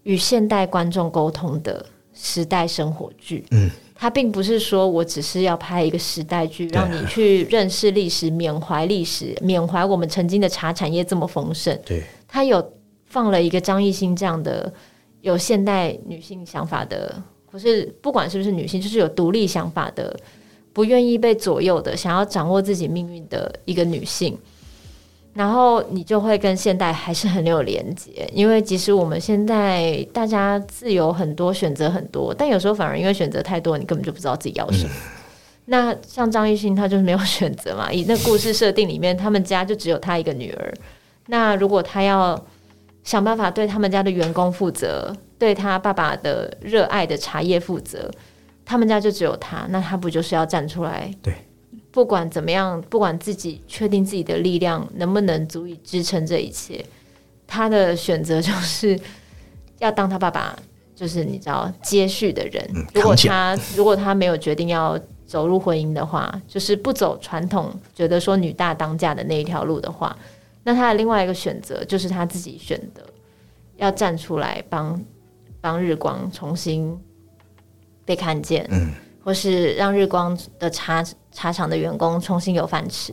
[0.05, 3.45] 与现代观众沟通的时代生活剧。
[3.51, 3.69] 嗯。
[4.01, 11.77] 它并不是说我只是要拍一个时代剧，让你去认识历史、缅怀历史、缅怀我们曾经的茶产业这么丰盛。
[11.85, 12.65] 对，它有
[13.07, 14.73] 放了一个张艺兴这样的
[15.21, 20.17] 有现代女性想法的，不是不管是不是女性，就是有独立想法的，
[20.73, 24.39] 不愿意被左右的，想要掌握自己命运的一个女性。
[25.39, 34.91] 然后你就会跟现代还是很有连接，因为即使我们现在大家自由很多，选择很多，但有时候反而因为选择太多，你根本就不知道自己要什么。
[35.67, 37.93] 那像张艺兴，他就是没有选择嘛。
[37.93, 40.75] 以那故事设定里面，他们家就只有他一个女儿。
[41.27, 42.37] 那如果他要
[43.05, 48.11] 想办法对他们家的员工负责，对他爸爸的热爱的茶叶负责，
[48.65, 51.09] 他们家就只有他，那他不就是要站出来？
[51.23, 51.33] 对。
[51.99, 56.87] 不管怎么样，不管自己确定自己的力量能不能足以支撑这一切，
[57.45, 58.97] 他的选择就是
[59.81, 60.57] 要当他爸爸，
[60.95, 62.87] 就是你知道接续的人。
[62.95, 70.17] 如果他如果他没有决定要走入婚姻的话，就是不走传统觉得说女大当嫁的那一条路的话，
[70.63, 73.03] 那他的另外一个选择就是他自己选的，
[73.77, 75.05] 要站出来帮
[75.61, 76.97] 帮日光重新
[78.05, 78.65] 被看见。
[78.71, 78.95] 嗯。
[79.21, 81.05] 或是让日光的茶
[81.39, 83.13] 茶厂的员工重新有饭吃，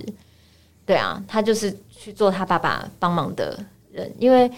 [0.83, 4.51] 对啊，他就是去做他爸爸帮忙的人，因为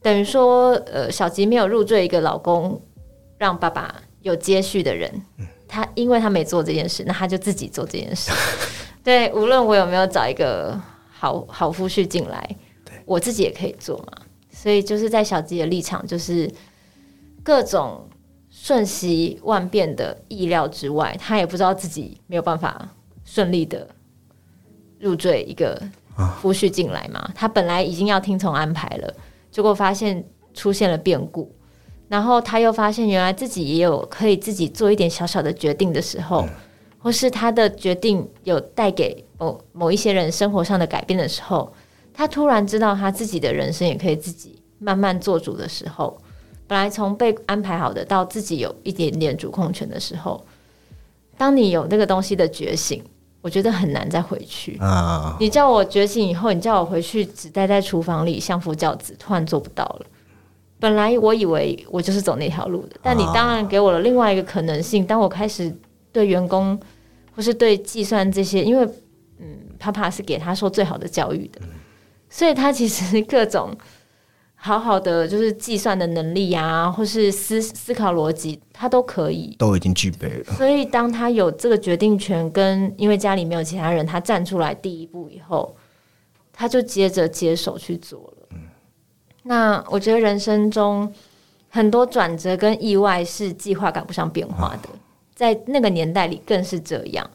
[0.00, 2.80] 等于说，呃，小吉没有入赘一个老公，
[3.36, 5.10] 让爸爸有接续的人，
[5.66, 8.30] 他因为他没做这件事，那他就自己做这件事。
[9.02, 12.56] 对，无论我有没有找一个好好夫婿进来，
[13.04, 14.12] 我自己也可以做嘛。
[14.52, 16.48] 所以就是在小吉的立场，就是
[17.42, 18.08] 各种。
[18.50, 22.88] 瞬息万变的意料之外，他也不知道自己没有办法
[23.30, 23.86] 顺利的
[24.98, 25.78] 入赘一个
[26.40, 27.30] 夫婿进来嘛。
[27.34, 29.14] 他本来已经要听从安排了，
[29.50, 31.54] 结果发现出现了变故，
[32.08, 36.48] 然后他又发现原来自己也有可以自己做一点小小的决定的时候，
[36.98, 41.70] 或是他的决定有带给某某一些人生活上的改变的时候，
[42.14, 46.18] 他突然知道他自己的人生也可以自己慢慢做主的时候。
[46.66, 50.44] 本来从被安排好的到自己有一点点主控权的时候，
[51.38, 53.02] 当你有那个东西的觉醒，
[53.48, 55.34] 我觉得很难再回去啊！
[55.40, 60.06] 你叫我觉醒以后，你叫我回去只待在厨房里相夫教子，突然做不到了。
[60.78, 65.06] 本来我以为我就是走那条路的，但你当然给我了另外一个可能性。
[65.06, 65.74] 当我开始
[66.12, 66.78] 对员工
[67.34, 68.86] 或是对计算这些，因为
[69.38, 69.46] 嗯，
[69.78, 71.62] 爸爸是给他受最好的教育的，
[72.28, 73.74] 所以他其实各种
[74.60, 79.54] 好好的就是计算的能力啊，或是思思考逻辑，他都可以。
[79.56, 80.52] 都已经具备了。
[80.54, 85.76] 所以当他有这个决定权，跟因为家里没有其他人，他站出来第一步以后，
[86.52, 88.48] 他就接着接手去做了。
[88.50, 88.58] 嗯
[89.44, 91.10] 那我觉得人生中
[91.70, 94.88] 很多转折跟意外是计划赶不上变化的，
[95.34, 97.30] 在那个年代里更是这样。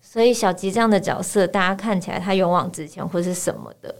[0.00, 3.94] 所以小吉这样的角色，大家看起来他勇往直前或是什么的，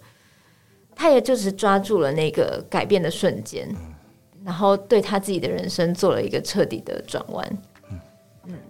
[1.03, 3.69] 他也就是抓住了那个改变的瞬间，
[4.45, 7.59] 然后对他自己的人生做了一个彻底的转弯。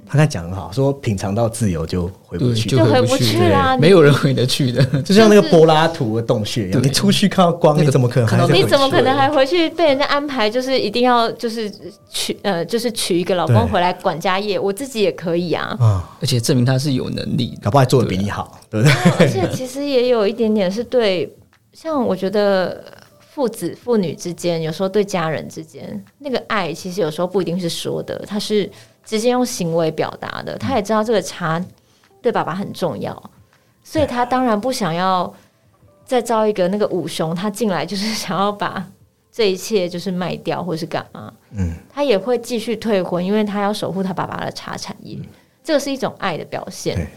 [0.07, 4.83] 他刚才讲很好，说品尝到自由就回不对，去，就回不去去啦没有人回得去的。
[5.03, 10.49] 就像那个柏拉图的洞穴一样，你出去看到光，那个你怎么可能你怎么可能还回去被人家安排？
[10.49, 11.71] 就是一定要就是
[12.11, 15.77] 娶呃，就是娶一个老公回来管家业，我自己也可以啊。
[15.81, 16.17] 啊？
[16.21, 17.71] 而且证明他是有能力的搞。
[17.71, 18.95] 不好还做的比你好，对不对？
[19.21, 21.35] 而且其实也有一点点是对，
[21.73, 22.85] 像我觉得
[23.21, 28.71] 父子父女之间，有时候对家人之间那个爱，其实有时候不一定是说的，他是
[29.05, 30.57] 直接用行为表达的。
[30.59, 31.65] 他也知道这个茶
[32.21, 33.31] 对爸爸很重要，
[33.83, 35.33] 所以他当然不想要
[36.05, 38.87] 再招一个那个五雄，他进来就是想要把
[39.33, 41.33] 这一切就是卖掉或是干嘛。
[41.53, 45.19] 嗯，他也会继续退婚，因为他要守护他爸爸的茶产业，
[45.65, 47.09] 这个是一种爱的表现对。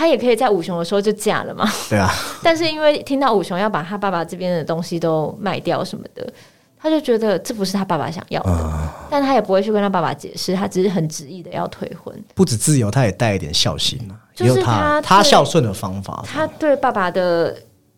[0.00, 2.10] 他也可以在五雄的时候就嫁了嘛，对啊，
[2.42, 6.26] 但是因为听到五雄要把他爸爸这边的东西都卖掉什么的，
[6.80, 12.24] 他就觉得这不是他爸爸想要的，啊但他也不会去跟他爸爸解释，他只是很执意的要退婚。
[12.34, 16.24] 不止自由，他也带一点孝心啊，就是他他孝顺的方法。
[16.26, 17.54] 他对爸爸的，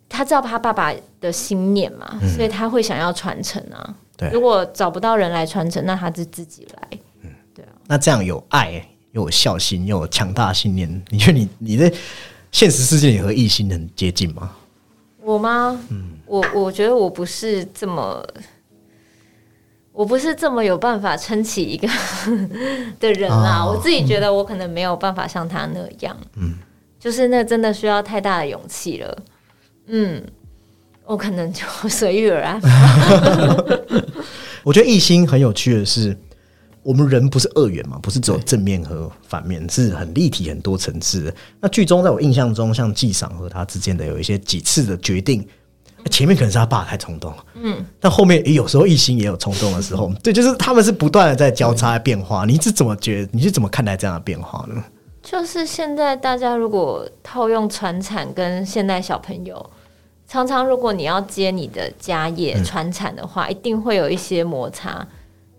[0.09, 3.79] 他知道他爸爸的心念嘛，所以他会想要传承啊。
[3.87, 6.89] 嗯对如果找不到人来传承，那他就自己来。
[7.23, 11.93] 嗯，对啊那这样有爱，又有孝心，又有强大的信念，你觉得你你在
[12.51, 14.51] 现实世界里和异性很接近吗？
[15.23, 15.79] 我吗？
[15.91, 18.25] 嗯我我觉得我不是这么，
[19.93, 21.87] 我不是这么有办法撑起一个
[22.99, 23.65] 的人啊。
[23.65, 26.55] 哦我自己觉得我可能没有办法像他那样，嗯，
[26.99, 29.19] 就是那真的需要太大的勇气了。
[29.89, 30.23] 嗯，
[31.05, 32.61] 我可能就随遇而安。
[34.65, 36.17] 我觉得艺兴很有趣的是，
[36.83, 41.35] 我们人不是二元嘛，不是只有正面和反面，是很立体、很多层次的。
[41.61, 45.47] 那剧中在我印象中，像纪赏和他之间的有一些几次的决定，
[46.11, 52.45] 前面可能是他爸太冲动，嗯，但后面也有时候一心也有冲动的时候， 对，就是他们是不断的在交叉变化。
[52.45, 53.29] 你是怎么觉得？
[53.33, 54.83] 你是怎么看待这样的变化呢？
[55.23, 59.71] 就是现在大家如果套用传产跟现代小朋友，
[60.27, 65.07] 常常如果你要接你的家业传产的话，一定会有一些摩擦。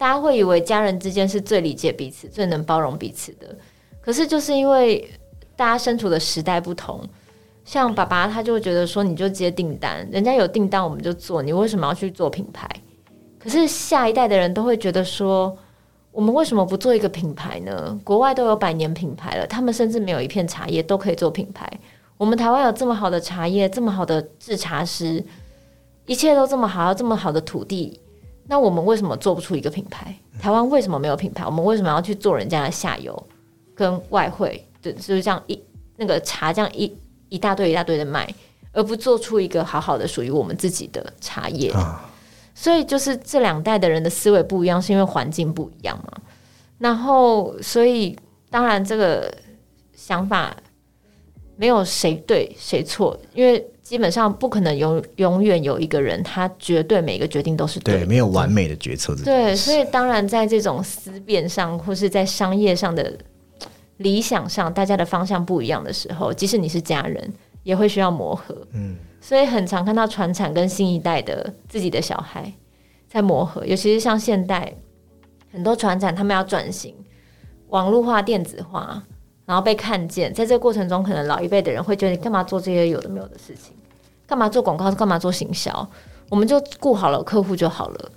[0.04, 3.58] 大家会以为家人之间是最理解彼此、最能包容彼此的，
[4.02, 5.10] 可是就是因为
[5.56, 7.00] 大家身处的时代不同。
[7.64, 12.70] 像爸爸他就会觉得说，你就接订单，人家有订单我们就做，你为什么要去做品牌？
[13.40, 15.58] 可是下一代的人都会觉得说，
[16.12, 17.98] 我们为什么不做一个品牌呢？
[18.04, 21.66] 国外都有百年品牌了，他们甚至没有一片茶叶都可以做品牌。
[22.18, 25.24] 我们台湾有这么好的茶叶，这么好的制茶师，
[26.08, 28.02] 一切都这么好，这么好的土地，
[28.46, 30.16] 那我们为什么做不出一个品牌？
[30.40, 31.46] 台湾为什么没有品牌？
[31.46, 33.28] 我们为什么要去做人家的下游
[33.74, 34.68] 跟外汇？
[34.82, 35.62] 对，就是这样一
[35.98, 36.94] 那个茶这样一
[37.30, 38.28] 一大堆一大堆的卖，
[38.72, 41.72] 而不做出一个好好的属于我们自己的茶叶。
[41.72, 42.10] 啊
[42.56, 46.22] 所以就是这两代的人的思维不一样，是因为环境不一样嘛。
[46.78, 48.16] 然后，所以
[48.52, 49.34] 当然这个
[49.96, 50.56] 想法
[51.56, 57.98] 没有谁对谁错，因为基本上不可能永永远有一个人他绝对每个决定都是对。
[58.00, 63.16] 对，没有完美的决策对，所以当然在这种思辨上，或是在商业上的
[63.98, 67.32] 理想上，大家的方向不一样的时候，即使你是家人，
[67.62, 68.66] 也会需要磨合。
[68.74, 72.52] 嗯，所以很常看到传产跟新一代的自己的小孩
[73.08, 74.74] 在磨合，尤其是像现代
[75.52, 76.96] 很多传产，他们要转型
[77.68, 79.04] 网络化、电子化，
[79.46, 83.76] 然后被看见，在这个过程中，可能老一辈的人会觉得你干嘛做这些有的没有的事情，
[84.34, 85.88] 干嘛做广告，干嘛做行销，
[86.28, 88.12] 我们就顾好了客户就好了，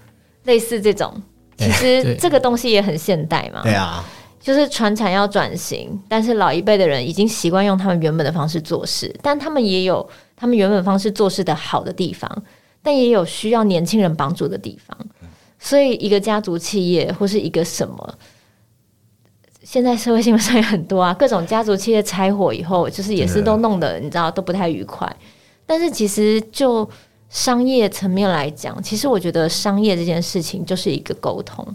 [0.45, 1.13] 类似这种。
[1.59, 4.03] 其实这个东西也很现代嘛，对啊，
[4.41, 12.43] 就是传产要转型，但是老一辈的人已经习惯用他们原本的方式做事，但他们也有他们原本方式做事的好的地方，
[12.83, 14.97] 但也有需要年轻人帮助的地方。
[15.59, 18.15] 所以，一个家族企业或是一个什么，
[19.63, 25.15] 现在社会新闻上也很多啊，各种家族企业拆伙以后，就是也是都弄得你知道都不太愉快。
[25.67, 26.89] 但是其实就
[27.29, 31.67] 商业层面来讲，其实我觉得商业这件事情就是一个沟通。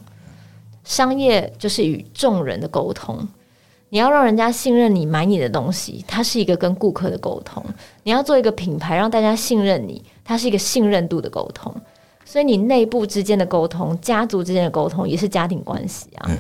[0.83, 3.27] 商业就是与众人的沟通。
[3.89, 7.61] 你要让人家信任你买你的东西，它是一个跟顾客的沟通；
[8.03, 11.75] 你要做一个品牌，让大家信任你，它是一个信任度的沟通。
[12.23, 16.31] 所以你内部之间的沟通、家族之间的沟通，也是家庭关系啊。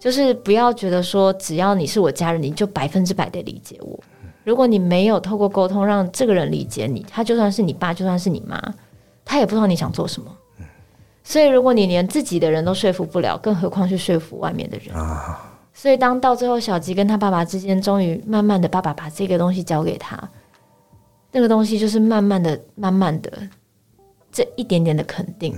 [0.00, 3.98] 就是不要觉得说，只要你是我家人，你就百分之百的理解我。
[4.44, 8.62] 如果你没有透过沟通让这个人理解你，他就算是你爸，就算是你妈，
[9.24, 10.30] 他也不知道你想做什么。
[11.26, 15.50] 所以，如果你连自己的人都说服不了，更何况去说服外面的人啊？
[15.72, 20.16] 所以，当到最后，小吉跟他爸爸之间终于慢慢的，爸爸把这个东西交给他，
[21.32, 23.32] 那个东西就是慢慢的、慢慢的，
[24.30, 25.56] 这一点点的肯定，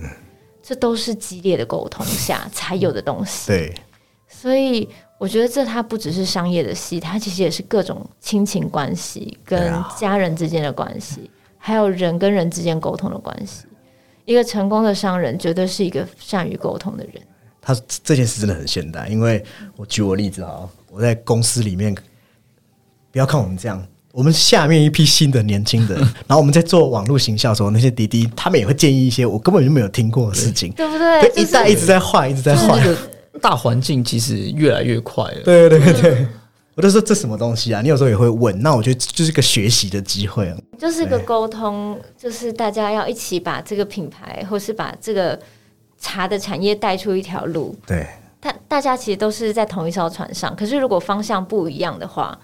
[0.63, 3.49] 这都是激烈的沟通下才有的东西。
[3.49, 3.75] 对，
[4.29, 4.89] 所以
[5.19, 13.65] 我觉得这它不只是商业的戏，它其实也是各种亲情关系、跟家人之间的关系，还有人跟人之间沟通的关系。
[14.27, 17.23] 一个成功的商人，绝对是一个善于沟通的人。
[17.63, 19.43] 他这件事真的很现代，因为
[19.77, 21.95] 我举我例子啊，我在公司里面，
[23.11, 31.43] 不要看我们这样，我们下面一批新的年轻人，然后我们在做网络行销的时候，那些滴滴他们也会建议一些我根本就没有听过的事情，对不对？
[31.43, 32.81] 一代一直在换，一直在换。
[33.41, 35.43] 大环境其实越来越快了。
[35.45, 36.27] 对对对对，
[36.75, 37.81] 我就说这什么东西啊？
[37.83, 45.39] 你有时候也会问，那我觉得就是个学习的机会啊，就是个沟通，就是大家要一起把这个品牌，或是把这个。
[45.99, 48.07] 茶的产业带出一条路，对，
[48.39, 52.39] 大大家其实都是在同一艘船上，可是如果方向不一样的话，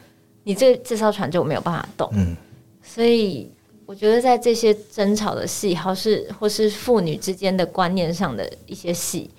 [0.44, 2.08] 你这这艘船就没有办法动。
[2.14, 2.34] 嗯，
[2.82, 3.46] 所以
[3.84, 9.30] 我觉得在这些争吵的戏，或是或是父女之间的观念上的一些戏，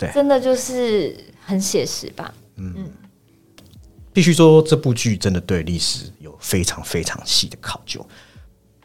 [0.00, 2.34] 对，真的就是很写实吧。
[2.56, 2.90] 嗯嗯，
[4.14, 8.04] 必须说这部剧真的对历史有非常非常细的考究。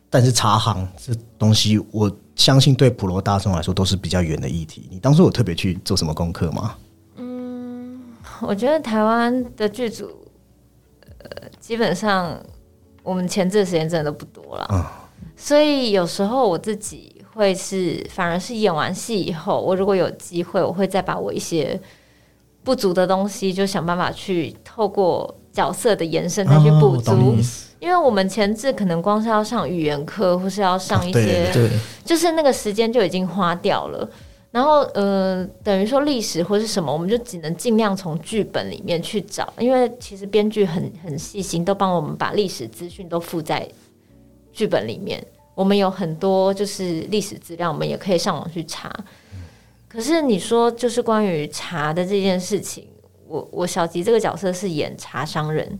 [0.10, 4.88] 但是茶行这东西，我相信对普罗大众来说都是比较远的议题。
[4.92, 6.76] 你当初有特别去做什么功课吗？
[7.16, 8.02] 嗯，
[8.42, 10.10] 我觉得台湾的剧组，
[11.18, 12.38] 呃，基本上
[13.04, 14.68] 我们前置的时间真的都不多了。
[14.72, 14.84] 嗯，
[15.36, 21.80] 所以有时候我自己会是，反而是演完戏以后，我如果有机会，我会再把我一些
[22.64, 27.36] 不足的东西，就想办法去透过角色的延伸再去补足。
[27.80, 31.52] 因为我们前置可能光是要上语言课，或是要上一些，
[32.06, 34.10] 就是那个时间就已经花掉了。
[34.50, 39.54] 然后，呃，等于说历史或是什么，我们就只能尽量从剧本里面去找。
[39.60, 43.68] 因为其实编剧很很细心，都帮我们把历史资讯都附在
[44.54, 45.22] 剧本里面。
[45.56, 48.94] 我们有很多就是历史资料，我们也可以上网去查。
[49.88, 52.88] 可是你说，就是关于茶的这件事情，
[53.28, 55.80] 我我小吉这个角色是演茶商人。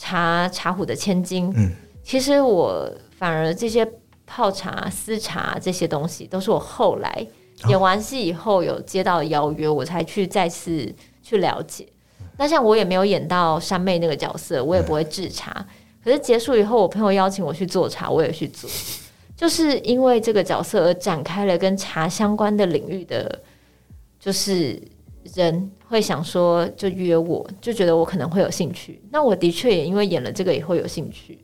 [0.00, 1.72] 茶茶壶的千金，嗯，
[2.04, 3.84] 其实我反而这些
[4.24, 7.26] 泡茶、私茶这些东西，都是我后来
[7.68, 11.84] 演完戏以后有接到邀约，我才去再次去了解。
[12.36, 15.66] 那像我也没有演到山妹那个角色，我也不会制茶。
[16.08, 18.70] 可是结束以后，我朋友邀请我去做茶，我也去做，
[19.36, 23.40] 就是因为这个角色而展开了跟茶相关的领域的，
[24.18, 24.80] 就是
[25.34, 25.70] 人。
[25.88, 29.00] 会想说就约我，就觉得我可能会有兴趣。
[29.10, 31.38] 那我的确也因为演了这个以后有兴趣，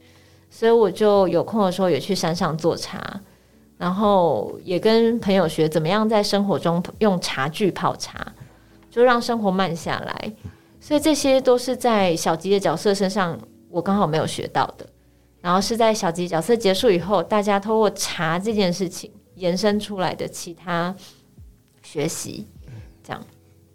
[0.51, 3.19] 所以我就有空的时候也去山上做茶，
[3.79, 8.35] 然后也跟朋友学怎么样在生活中用茶具泡茶，
[8.91, 10.33] 就让生活慢下来。
[10.79, 13.39] 所以这些都是在小吉的角色身上
[13.75, 14.87] 我刚好没有学到的，
[15.41, 20.95] 然后是在小吉角色结束以后，大家通过查这件事情延伸出来的其他
[21.83, 22.47] 学习，
[23.03, 23.21] 这样。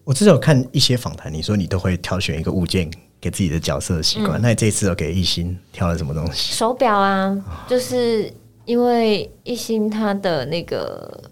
[0.05, 2.89] 我至少看一些访谈，你说你都会挑选一个物件
[3.19, 4.41] 给自己的角色的习惯。
[4.41, 6.53] 那你这次有给艺兴挑了什么东西？
[6.53, 7.37] 手表啊，
[7.67, 8.31] 就是
[8.63, 11.29] 因为艺兴他的那个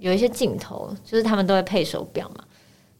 [0.00, 2.42] 有一些镜头，就是他们都会配手表嘛。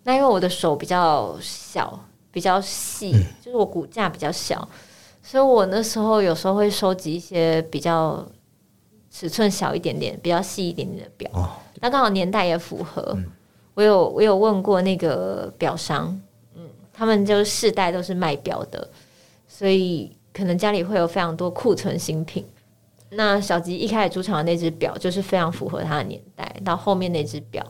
[0.05, 4.67] 那因为我的手比较小，比较细，就是我骨架比较小，
[5.23, 8.27] 所以我那时候有时候会收集一些比较
[9.11, 11.31] 尺寸小一点点、比较细一点点的表。
[11.81, 13.17] 那刚好年代也符合。
[13.75, 16.21] 我有我有问过那个表商，
[16.55, 18.87] 嗯，他们就世代都是卖表的，
[19.49, 22.45] 所以可能家里会有非常多库存新品。
[23.09, 27.67] 那小吉一开始出场的那只表就是非常符合他的年代，到后面那只表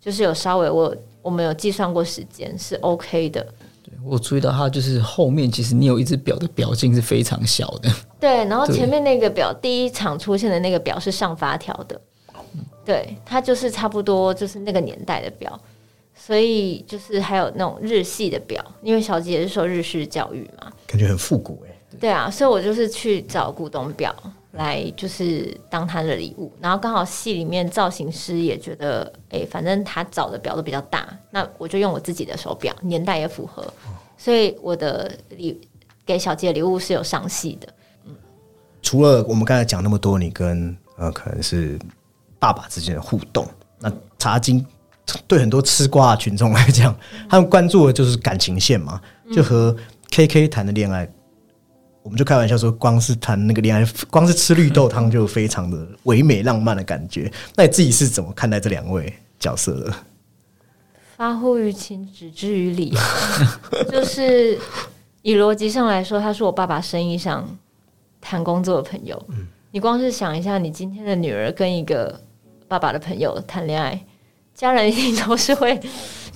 [0.00, 3.46] 就是有稍微我我们有计算过时间是 OK 的。
[3.86, 7.88] 对我注意到它就是后面其实你有一只表的表径是非常小的。
[8.18, 12.00] 对，然后前面那个表第一场出现的那个表是上发条的。
[12.84, 15.60] 对，它就是差不多就是那个年代的表，
[16.14, 21.72] 所以就是还有那种日系的表，因为小杰是受日式教育嘛，感觉很复古哎。
[21.98, 24.14] 对啊，所以我就是去找古董表
[24.56, 26.52] 来，就是当他的礼物。
[26.60, 33.64] 然后刚好戏里面造型师也觉得，哎，反正他找的表都比较大，那我就用我自己的手表，年代也符合，
[34.16, 35.60] 所以我的礼
[36.04, 37.68] 给小吉的礼物是有上戏的。
[38.06, 38.14] 嗯
[38.82, 41.76] 除了我们刚才讲那么多，你跟呃可能是
[42.38, 43.44] 爸爸之间的互动，
[43.80, 44.64] 那茶经
[45.26, 46.96] 对很多吃瓜群众来讲，
[47.28, 49.00] 他们关注的就是感情线嘛，
[49.32, 49.74] 就和
[50.12, 51.08] K K 谈的恋爱，
[52.06, 57.28] 我们就开玩笑说，光是谈那个恋爱，光是吃绿豆汤就非常的唯美浪漫的感觉。
[57.56, 59.92] 那你自己是怎么看待这两位角色的？
[61.16, 63.02] 发乎于情，止之于理啊，
[63.90, 64.56] 就是
[65.22, 67.44] 以逻辑上来说，他是我爸爸生意上
[68.20, 69.20] 谈工作的朋友。
[69.72, 72.20] 你光是想一下，你今天的女儿跟一个
[72.68, 74.00] 爸爸的朋友谈恋爱，
[74.54, 75.76] 家人一定都是会，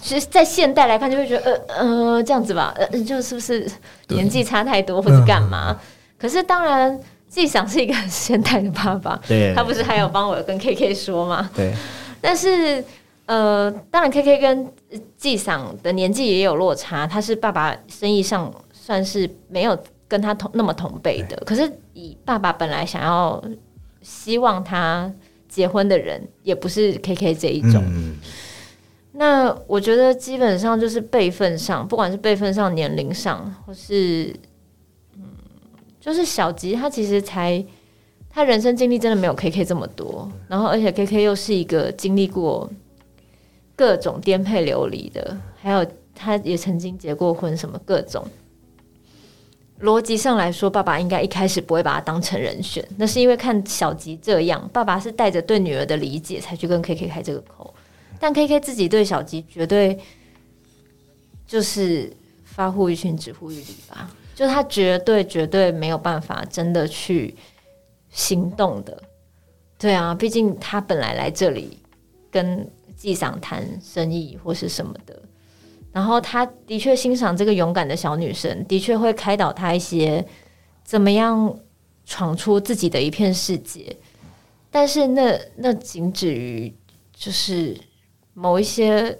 [0.01, 1.85] 其实，在现代来看，就会觉得呃
[2.15, 3.71] 呃这样子吧，呃，就是不是
[4.09, 5.79] 年纪差太多或者干嘛？
[6.19, 6.99] 可是当然，
[7.29, 9.55] 季想是一个很现代的爸爸，对。
[9.55, 11.51] 他不是还有帮我跟 K K 说吗？
[11.55, 11.73] 对，
[12.21, 12.83] 但是
[13.27, 14.73] 呃，当然 K K 跟
[15.17, 19.79] 季想的年纪也有落差，他是爸爸生意上算是没有
[20.09, 23.43] 跟他同那么同辈的，可是以爸爸本来想要
[24.03, 25.11] 希望他
[25.49, 27.83] 结婚的人，也不是 K K 这一种。
[27.87, 28.19] 嗯，
[29.13, 34.33] 那我觉得基本上就是辈分上，不管是辈分上、年龄上，或是
[35.17, 35.23] 嗯，
[36.01, 37.65] 就是小吉他其实才
[38.31, 42.71] 他人生经历真的没有 K K 这么多，然后而且 K K 又是一个经历过
[43.75, 45.85] 各种颠沛流离的，还有
[46.15, 48.25] 他也曾经结过婚，什么各种。
[49.81, 57.75] 逻辑上来说，爸爸应该一开始不会把他当成人选，那是因为看小吉这样，爸爸是带着对女儿的理解才去跟 K K 开这个口。
[58.21, 59.99] 但 K K 自己对小吉绝对
[61.47, 62.13] 就是
[62.45, 67.35] 发乎于情，止乎于理吧，就他绝对绝对没有办法真的去
[68.11, 69.03] 行动的。
[69.79, 71.79] 对啊，毕竟他本来来这里
[72.31, 75.23] 跟纪赏谈生意或是什么的，
[75.91, 80.23] 然后他的确欣赏这个勇敢的小女生，的确会开导她一些
[80.85, 81.59] 怎么样
[82.05, 83.97] 闯出自己的一片世界。
[84.71, 86.73] 但是那那仅止于
[87.15, 87.75] 就是
[88.41, 89.19] 某一些，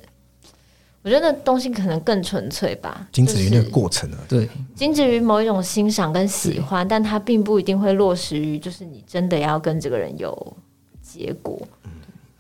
[1.03, 4.29] 我觉得那东西可能更纯粹吧，仅止于那个过程而已。
[4.29, 10.57] 对，仅止于某一种欣赏跟喜欢，但它并不一定会落实于就是你真的要跟这个人有
[11.03, 11.61] 结果。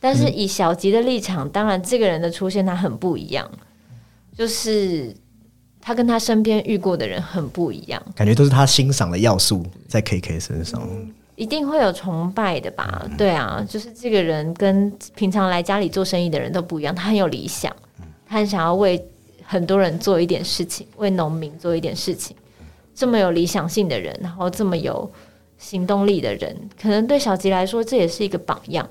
[0.00, 3.46] 但是以小吉的立场，当然这个人的出现他很不一样，
[4.34, 5.14] 就是
[5.78, 10.80] 他跟他身边遇过的人很不一样，感觉都是他欣赏的要素在 K K 身上。
[11.40, 13.08] 一定会有崇拜的吧？
[13.16, 17.74] 对啊，就是这个人跟平常来家里做生意的人都不一样，他很有理想，
[18.26, 19.02] 他很想要为
[19.42, 22.36] 很多人做一点事情，为农民做一点事情。
[22.94, 25.10] 这么有理想性的人，然后这么有
[25.56, 28.86] 行动力的人，可能对小吉来说这也是一个榜样。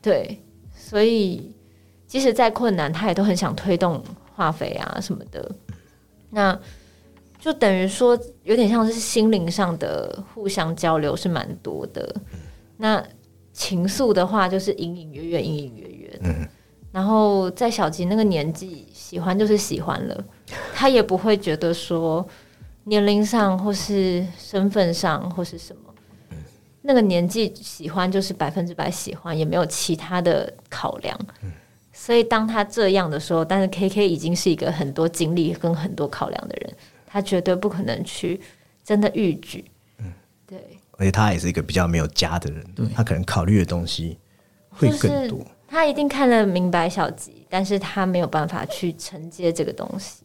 [0.00, 0.40] 对，
[0.76, 1.52] 所以
[2.06, 4.00] 即使再困难，他也都很想推动
[4.36, 5.50] 化肥啊什么的。
[6.30, 6.56] 那
[7.44, 12.16] 就等于说，有点像是心灵上的互相交流是蛮多的。
[12.78, 13.04] 那
[13.52, 16.34] 情愫的话，就是隐隐约约、隐隐约约的。
[16.90, 20.24] 然后在小吉那个年纪，喜欢就是喜欢了，
[20.72, 22.26] 他也不会觉得说
[22.84, 25.82] 年龄上或是身份上或是什么。
[26.80, 31.14] 那个年纪喜欢就是百分之百喜欢，也没有其他的考量。
[31.92, 36.74] 所以当他这样的时候，但是 K K 已经是一个很多经历跟很多考量的人，
[37.14, 38.40] 他绝对不可能去
[38.84, 39.64] 真的逾矩。
[40.44, 40.58] 对，
[40.98, 44.18] 而且他也是一个比较没有家的人，他可能考虑的东西
[44.68, 45.46] 会更多。
[45.68, 50.24] 他一定看得明白小吉，但是他没有办法去承接这个东西。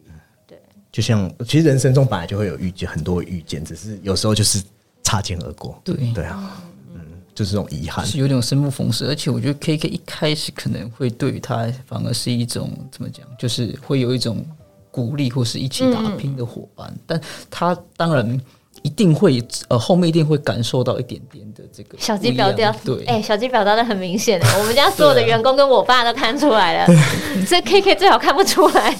[0.90, 4.60] 就像其实人生中本来就会有遇见很多遇见，只是有时候就是
[5.04, 5.80] 擦肩而过。
[5.84, 6.60] 对对啊，
[6.92, 7.00] 嗯，
[7.32, 8.04] 就是这种遗憾。
[8.04, 14.44] 是有点生不逢时，而且我觉得 K K 一开始可能会对于他反而是一种怎么讲，就是会有一种
[14.90, 17.20] 鼓励或是一起打拼的伙伴，但
[17.50, 18.40] 他当然
[18.82, 26.94] 一定会呃后面一定会感受到一点点的这个小鸡表达，对，哎、小鸡表达的很明显的， 我们家所有的员工跟我爸都看出来了，
[27.48, 28.96] 这 K K 最好看不出来，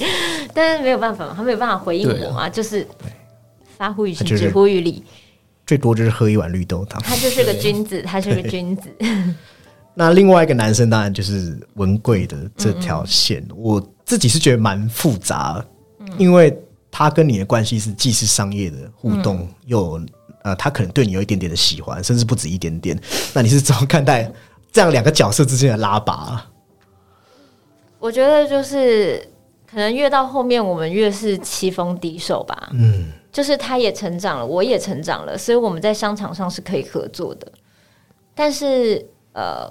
[0.53, 2.87] 但是没有办法嘛，他没有办法回应我啊就是
[3.77, 5.03] 发乎于情，他就是止乎于理，
[5.67, 7.01] 最多就是喝一碗绿豆汤。
[7.03, 8.91] 他就是个君子，他是个君子。
[9.95, 15.63] 那另外一个男生当然就是文贵的这条线，我自己是觉得蛮复杂，
[16.19, 16.57] 因为
[16.91, 20.01] 他跟你的关系是既是商业的互动，又
[20.43, 22.99] 呃他可能对你有一点点的喜欢，甚至不止一点点。
[23.33, 24.31] 那你是怎么看待
[24.73, 26.47] 这样两个角色之间的拉拔？
[27.99, 29.23] 我觉得就是
[29.71, 32.71] 可能越到后面，我们越是棋逢敌手吧。
[32.73, 37.53] 嗯，就是他也成长了，我也成长了，所以我们在商场上是可以合作的。
[38.35, 39.71] 但是呃，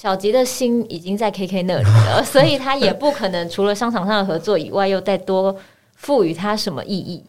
[0.00, 5.56] 小吉的心已经在 KK 那里了， 所以他也不可能除了商场上的合作以外，又再多
[5.96, 7.24] 赋予他什么意义。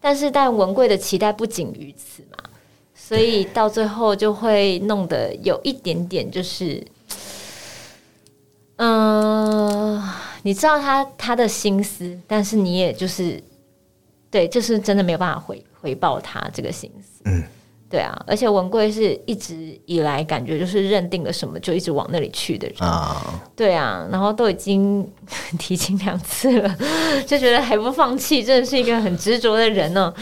[0.00, 2.38] 但是，但文贵的期待不仅于此嘛，
[2.94, 6.86] 所以到最后就会弄得有一点点就是，
[8.76, 10.00] 嗯、
[10.44, 13.42] 你知道他他的心思，但是你也就是
[14.30, 17.22] 对，就是真的没有办法回回报他这个心思。
[17.24, 17.42] 嗯，
[17.90, 22.76] 对啊，而且文贵是一直以来感觉就是认定了什么就一直往那里去的人。
[22.80, 25.08] 啊，对啊，然后都已经
[25.58, 26.76] 提亲两次了，
[27.26, 30.12] 就觉得还不放弃，真的是一个很执着的人呢。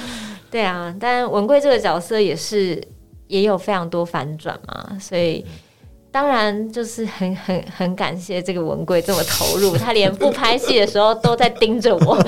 [0.51, 2.79] 对啊，但文贵这个角色也是
[3.29, 5.43] 也有非常多反转嘛，所以
[6.11, 12.19] 当然就是很很很感谢这个文贵这么投入，他连不拍戏的时候都在盯着我，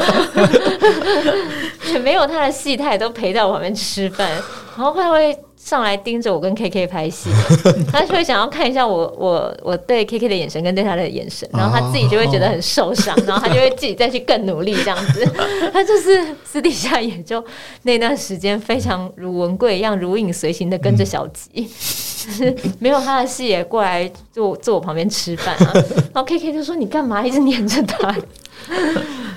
[1.93, 4.30] 也 没有他的戏，他也都陪在我旁边吃饭，
[4.76, 7.30] 然后他会上来盯着我跟 KK 拍戏，
[7.90, 15.24] 他就会想要看一下我我我对 KK 的眼神跟对他的眼神，然后他自己就会觉得很受伤， 然后他就会自己再去更努力这样子。
[15.72, 17.42] 他就是私底下也就
[17.82, 25.72] 那段时间非常如文贵一样如影随形的跟着小吉，就是没有他的戏也过来坐坐我旁边吃饭啊。
[26.12, 28.14] 然后 KK 就说你干嘛一直黏着他？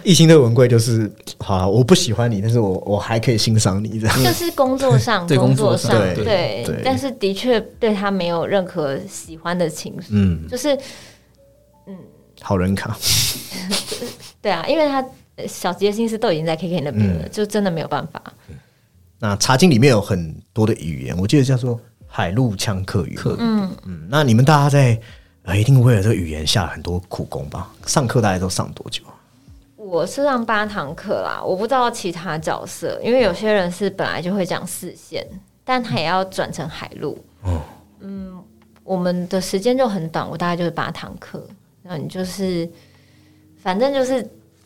[0.07, 4.23] 艺兴对文贵就是好啊，我不喜欢你，但是我我还可以欣赏你这样。
[4.23, 10.73] 就是工作上，对工工作上上，对但是的确对他没有任何喜欢的情绪，嗯，就是
[11.87, 11.95] 嗯
[12.39, 12.97] 好人卡，
[14.41, 15.05] 对啊，因为他
[15.35, 18.23] 呃小杰心思都已经在 KK 那边了，嗯就真的没有办法。
[19.19, 21.77] 那茶经里面有很多的语言，我记得叫做
[22.07, 23.13] 海陆腔客语。
[23.15, 24.97] 客语嗯，嗯，那你们大家在
[25.43, 27.69] 呃一定为了这个语言下了很多苦功吧？
[27.85, 29.03] 上课大概都上多久？
[29.87, 35.25] 我是上八堂课啦，我不知道其他角色，因为有些人是本来就会讲四线，
[35.63, 37.17] 但他也要转成海陆。
[37.43, 37.61] 哦
[38.01, 38.43] 嗯，
[38.83, 41.41] 我们的时间就很短，我大概就是八堂课，
[41.83, 42.69] 那你就是
[43.63, 44.21] 反正就是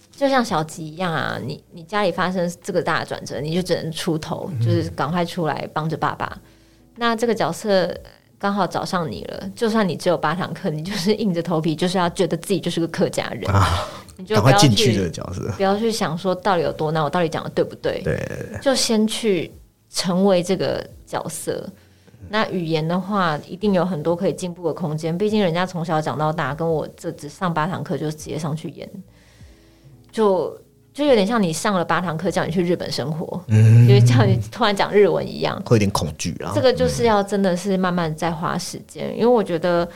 [0.10, 6.36] 就像小吉一样啊，你你家里发生这个大的转折，你就只能出头，就是赶快出来帮着爸爸。
[6.96, 7.96] 那这个角色
[8.42, 13.88] 刚好找上你了，就算你只有八堂课，你就是硬着头皮，就是要觉得自己就是个客家人，啊，
[14.18, 15.48] 你就赶不要去快进去这个角色。
[15.56, 18.02] 不要去想说到底有多难，我到底讲的对不对？
[18.04, 19.52] 对对对，就先去
[19.92, 21.70] 成为这个角色。
[22.30, 25.16] 那语言的话，一定有很多可以进步的空间。
[25.16, 28.90] 毕竟人家从小讲到大，跟我这只上八堂课就直接上去演，
[30.12, 30.60] 就
[30.94, 35.56] 就有点像你上了八堂课叫你去日本生活，嗯，就是叫你突然讲日文一样。
[35.66, 36.52] 会有点恐惧啊。
[36.54, 39.88] 这个就是要真的是慢慢在花时间，因为我觉得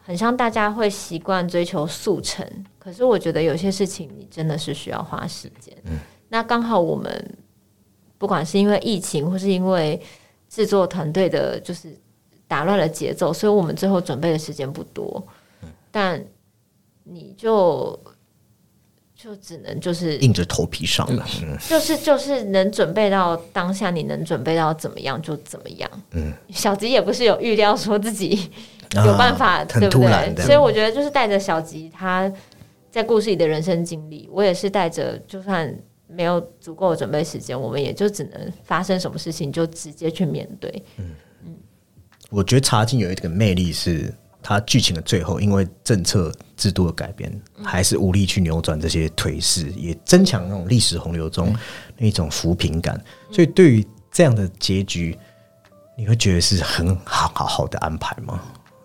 [0.00, 2.46] 很像大家会习惯追求速成，
[2.78, 5.76] 可是我觉得有些事情你真的是需要花时间。
[5.86, 7.36] 嗯那刚好我们
[8.16, 10.00] 不管是因为疫情，或是因为
[10.48, 11.96] 制作团队的，就是
[12.46, 15.26] 打乱了节奏，所以我们最后准备的时间不多，
[15.62, 16.24] 嗯但
[17.02, 17.98] 你就。
[19.26, 25.90] 就只能就是硬着头皮上了，嗯，就是就是能准备到当下，你能准备到怎么样就怎么样。
[26.12, 28.48] 嗯，小吉也不是有预料说自己
[28.94, 30.44] 有办法，啊对不对？
[30.44, 32.32] 所以我觉得就是带着小吉他
[32.88, 40.70] 在故事里的人生经历，我也是带着，就算没有足够的准备时间，我们也就只能发生什么事情就直接去面对。
[40.98, 41.10] 嗯
[41.46, 41.56] 嗯
[42.30, 44.14] 我觉得茶经有一个魅力是，
[44.48, 47.28] 它剧情的最后，因为政策制度的改变，
[47.64, 51.52] 还是无力去扭转这些颓势，也增强那种历史洪流中
[51.96, 52.96] 那种扶贫感。
[53.32, 55.18] 所以对于这样的结局，
[55.98, 58.40] 你会觉得是很好好好的安排吗？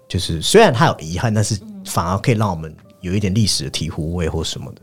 [0.08, 4.82] 就是虽然它有遗憾，但是反而可以让我们有一点历史的醍醐味或什么的。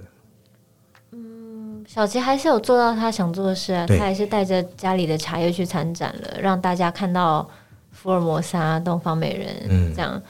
[1.89, 7.51] 小吉还是有做到他想做的事啊，他还是带着家里的茶叶去参展了，让大家看到
[7.91, 10.22] 福尔摩沙、东方美人、嗯这样。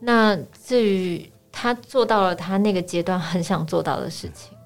[0.00, 4.56] 那至于他做到了他那个阶段很想做到的事情，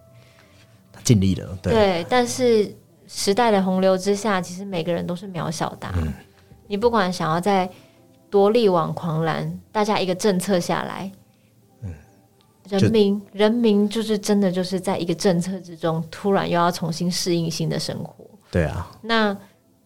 [0.92, 2.74] 他尽力了，对，对，但是
[3.06, 6.12] 时代的洪流之下，其实每个人都是渺小的啊、嗯。
[6.66, 7.68] 你不管想要在
[8.28, 11.10] 多力挽狂澜，大家一个政策下来，
[11.82, 11.92] 嗯。
[12.68, 18.24] 人民人民就是真的就是在一个政策之中，突然又要重新适应新的生活。
[18.50, 19.36] 对啊，那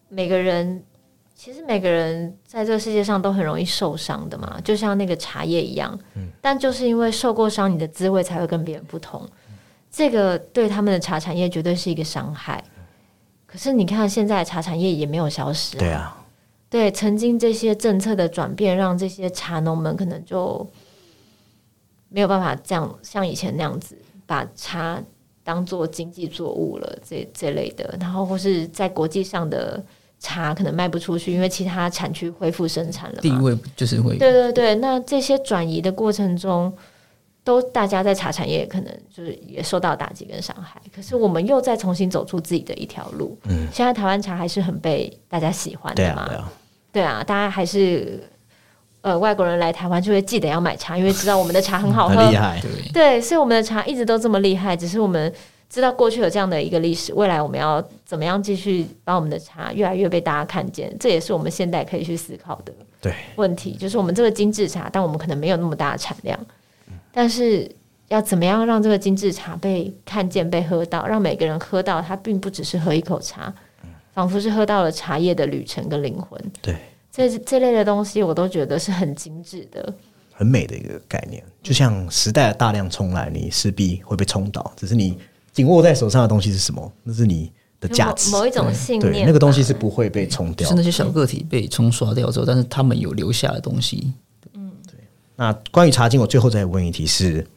[0.09, 0.83] 每个人
[1.35, 5.99] 其实每个人在这个世界上都很容易受伤的嘛，就像那个茶叶一样。
[6.41, 9.27] 但就是因为受过伤，你的滋味才会跟别人不同。
[9.91, 12.63] 这个对他们的茶产业绝对是一个伤害。
[13.45, 16.25] 可是你看，现在茶产业也没有消失、对啊，
[16.69, 20.65] 对，曾经这些政策的转变，让这些茶农们可能就
[22.09, 25.01] 没有办法这样像以前那样子把茶
[25.43, 29.81] 当做经济作物了，这这类的，然后或是在国际上的
[30.25, 33.21] 茶可能卖不出去，因为其他产区恢复生产了嘛。
[33.21, 36.73] 地位就是会对对对，那这些转移的过程中，
[37.43, 43.37] 都大家在茶产业可能就是也受到打击跟伤害，可是我们又再重新走出自己的一条路。
[43.43, 46.25] 嗯，现在台湾茶还是很被大家喜欢的嘛？
[46.25, 46.51] 对啊，
[46.93, 48.19] 对啊，大家还是
[49.01, 52.59] 呃外国人来台湾就会记得要买茶，因为知道我们的茶很好喝，厉害。
[52.91, 55.31] 对，所以我们的茶一直都这么厉害，只是我们
[55.69, 63.73] 知道过去有这样的一个历史，未来我们要怎么样继续把我们的茶越来越被大家看见，这也是我们现代可以去思考的对，问题。
[63.73, 66.39] 就是我们这个精致茶，但我们可能没有那么大的产量，
[67.11, 67.69] 但是
[68.07, 73.53] 要怎么样让这个精致茶被看见、被喝到，让每个人喝到，它并不只是喝一口茶，
[74.13, 76.39] 仿佛是喝到了茶叶的旅程跟灵魂。
[76.61, 76.75] 对，
[77.11, 79.93] 这这类的东西，我都觉得是很精致的。
[80.31, 81.43] 很美的一个概念。
[81.63, 85.17] 就像时代的大量冲来，你势必会被冲倒，只是你
[85.55, 86.91] 紧握在手上的东西是什么？
[87.03, 87.49] 那是你
[87.79, 88.29] 的价值。
[88.29, 90.75] 某某一种信念，对，那个东西是不会被冲掉就是。
[90.75, 94.11] 那些小个体被冲刷掉之后，但是他们有留下的东西，
[94.53, 94.99] 嗯，对
[95.37, 97.47] 那关于茶经，我最后再问一题是：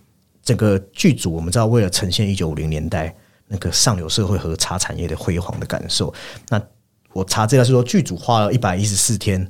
[0.44, 3.12] 整个剧组我们知道，为了呈现一九五零年代
[3.49, 6.14] 那个上流社会和茶产业的辉煌的感受，
[6.51, 6.62] 那
[7.12, 9.44] 我查资料是说，剧组花了一百一十四天，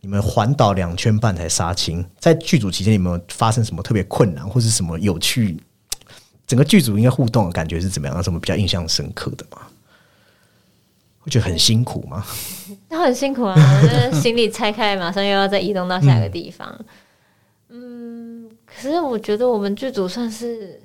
[0.00, 2.04] 你们环岛两圈半才杀青。
[2.18, 5.56] 在剧组期间，有没有发生什么特别困难，或是什么有趣？
[6.46, 8.16] 整个剧组应该互动的感觉是怎么样？
[8.16, 9.62] 有什么比较印象深刻的吗？
[11.20, 12.26] 会觉得很辛苦吗？
[12.88, 13.56] 那很辛苦啊！
[14.20, 16.84] 行李拆开，马上又要再移动到下一个地方。
[17.68, 20.82] 嗯，可是我觉得我们剧组算是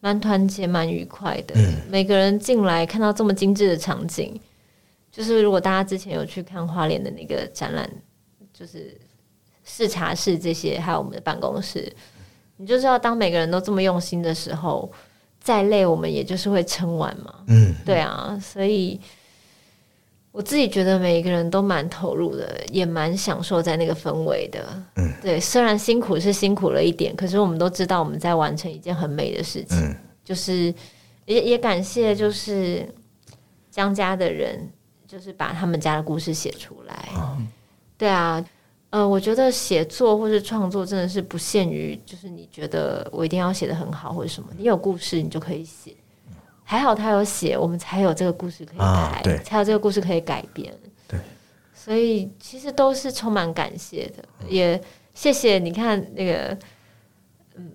[0.00, 1.54] 蛮团结、蛮愉快的。
[1.88, 4.38] 每个人进来看到这么精致的场景，
[5.12, 7.88] 就是如果大家之前有去看花莲的那个展览，
[8.52, 9.00] 就是
[9.64, 11.90] 视察室这些，还有我们的办公室，
[12.56, 14.90] 你就知道，当每个人都这么用心的时候，
[15.40, 17.34] 再累我们也就是会撑完嘛。
[17.48, 18.98] 嗯，对啊，所以
[20.32, 24.64] 我自己觉得每一个人都蛮投入的，也蛮享受在那个氛围的。
[24.96, 29.78] 嗯，对，虽然辛苦是辛苦了一点，可是我们都知道我们在完成一件很美的事情。
[29.78, 30.74] 嗯就是
[31.26, 32.84] 也也感谢就是
[33.70, 34.68] 江家的人，
[35.06, 37.08] 就是把他们家的故事写出来。
[37.96, 38.44] 对啊。
[38.96, 45.94] 呃，我觉得写作或是创作真的是不限于，就是你觉得我一定要写的很好或者什么，你有故事你就可以写。
[46.64, 50.72] 还好他有写，我们才有这个故事可以改，啊对才有这个故事可以改编。
[51.06, 51.20] 对，
[51.74, 54.80] 所以其实都是充满感谢的，也
[55.12, 56.58] 谢谢你看那个，
[57.56, 57.70] 嗯，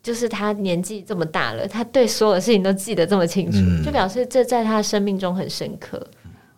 [0.00, 6.00] 就是他年纪这么大了，他对所有的事情都记得这么清楚，嗯就表示这在他的生命中很深刻。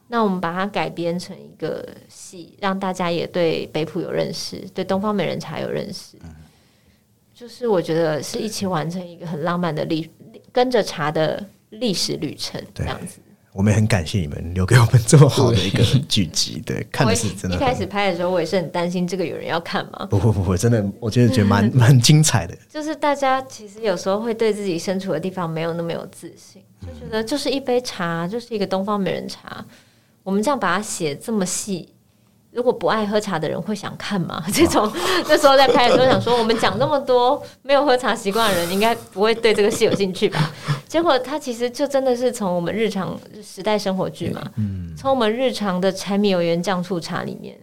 [0.09, 6.17] 那我们把它改编成一个戏，让大家也对北浦有认识，对东方美人茶有认识。
[7.35, 10.09] 就是我觉得是一起完成一个很浪漫的历，
[10.53, 13.19] 跟着茶的历史旅程，这样子。
[13.53, 16.61] 我们也很感谢你们留给我们这么好的一个剧集。
[16.67, 20.07] 对，看我的是真的一开始拍的时候，我也是很担心这个有人要看吗。
[20.11, 22.57] 不不不不，真的，我觉得觉得蛮蛮精彩的。
[22.69, 29.65] 就是大家其实有时候会对自己身处的地方没有那么有自信，就觉得就是一杯茶，就是一个东方美人茶。
[30.25, 31.95] 我们这样把它写这么细，
[32.51, 34.43] 如果不爱喝茶的人会想看吗？
[34.53, 34.91] 这种
[35.29, 40.51] 那时候在拍的时候想说，我们讲那么多没有喝茶习惯的人，应该不会对这个戏有兴趣吧？
[40.89, 44.43] 结果它其实就真的是从我们日常时代生活剧嘛，
[44.97, 47.59] 从我们日常的柴米油盐酱醋茶里面，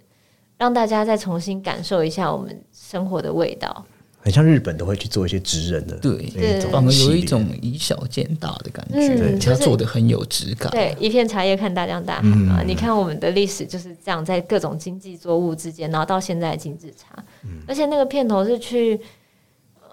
[0.57, 3.85] 让大家再重新感受一下我们生活的味道。
[4.23, 6.29] 很像日本都会去做一些职人的对
[6.61, 10.71] 这反而有一种以小见大的感嗯觉，就是他做的很有质感。
[10.71, 12.21] 对，一片茶叶看大江大。
[12.21, 12.61] 海嘛。
[12.61, 17.23] 你看我们的历史就是这样，在各种经济作物之间，然后到现在的精致茶，
[17.67, 18.99] 而且那个片头是去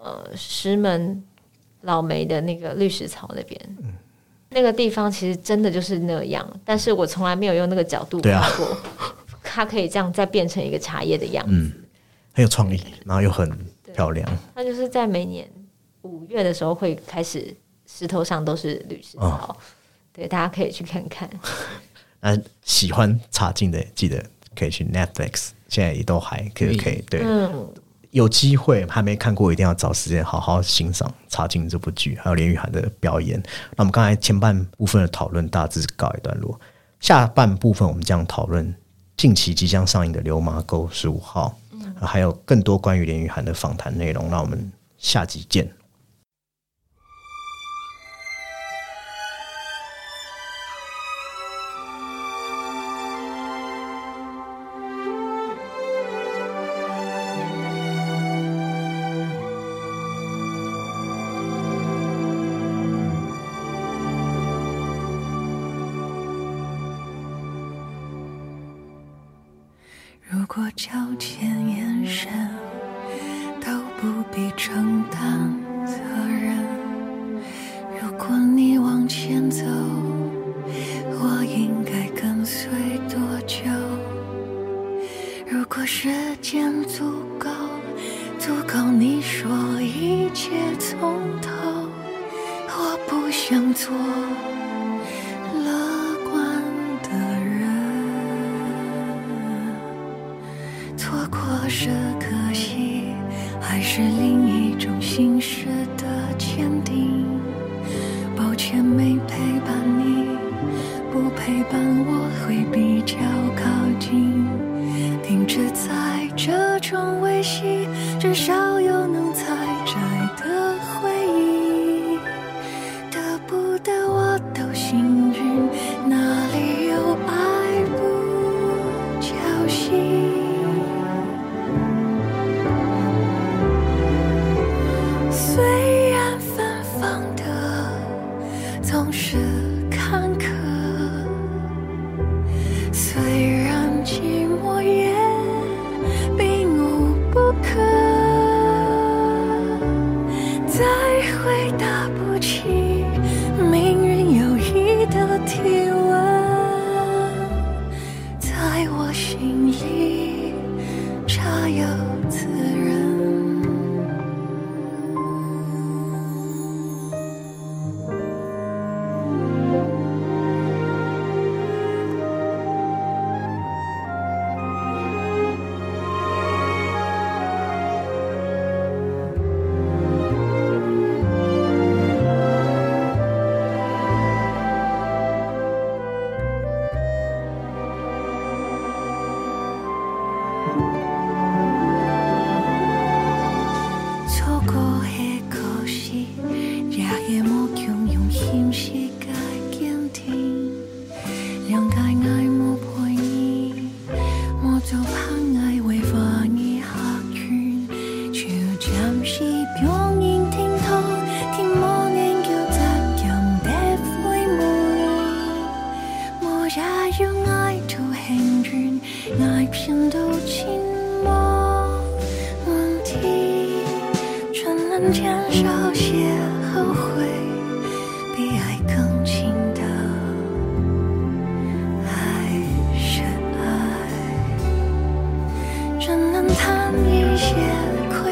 [0.03, 1.23] 呃石门
[1.81, 3.61] 老梅的那个绿石槽那边。
[4.51, 8.43] 那个地方其实真的就是那样，但是我从来没有用那个角度对啊。
[8.43, 8.77] 拍过，
[9.43, 11.71] 它可以这样再变成一个茶叶的样子。
[12.33, 13.51] 很有创意，然后又很
[13.99, 14.25] 漂亮。
[14.55, 15.51] 它就是在每年
[16.03, 17.53] 五月的时候会开始，
[17.85, 19.57] 石头上都是绿石哦，
[20.13, 21.29] 对，大家可以去看看。
[22.23, 24.25] 那喜欢茶经的，记得
[24.55, 27.23] 可以去 Netflix，现在也都还可以，可以对。
[27.25, 27.69] 嗯，
[28.13, 33.43] 有机会还没看过，一定要找时间好好欣赏《茶经》这部剧，还有林雨涵的表演。
[33.75, 36.57] 那我们刚才前半部分的讨论大致告一段落，
[37.01, 38.73] 下半部分我们将讨论
[39.17, 41.59] 近期即将上映的《流麻沟十五号》
[42.01, 44.29] 还有更多关于连玉涵的访谈内容。
[44.31, 45.69] 那我们下集见。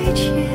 [0.06, 0.45] 一切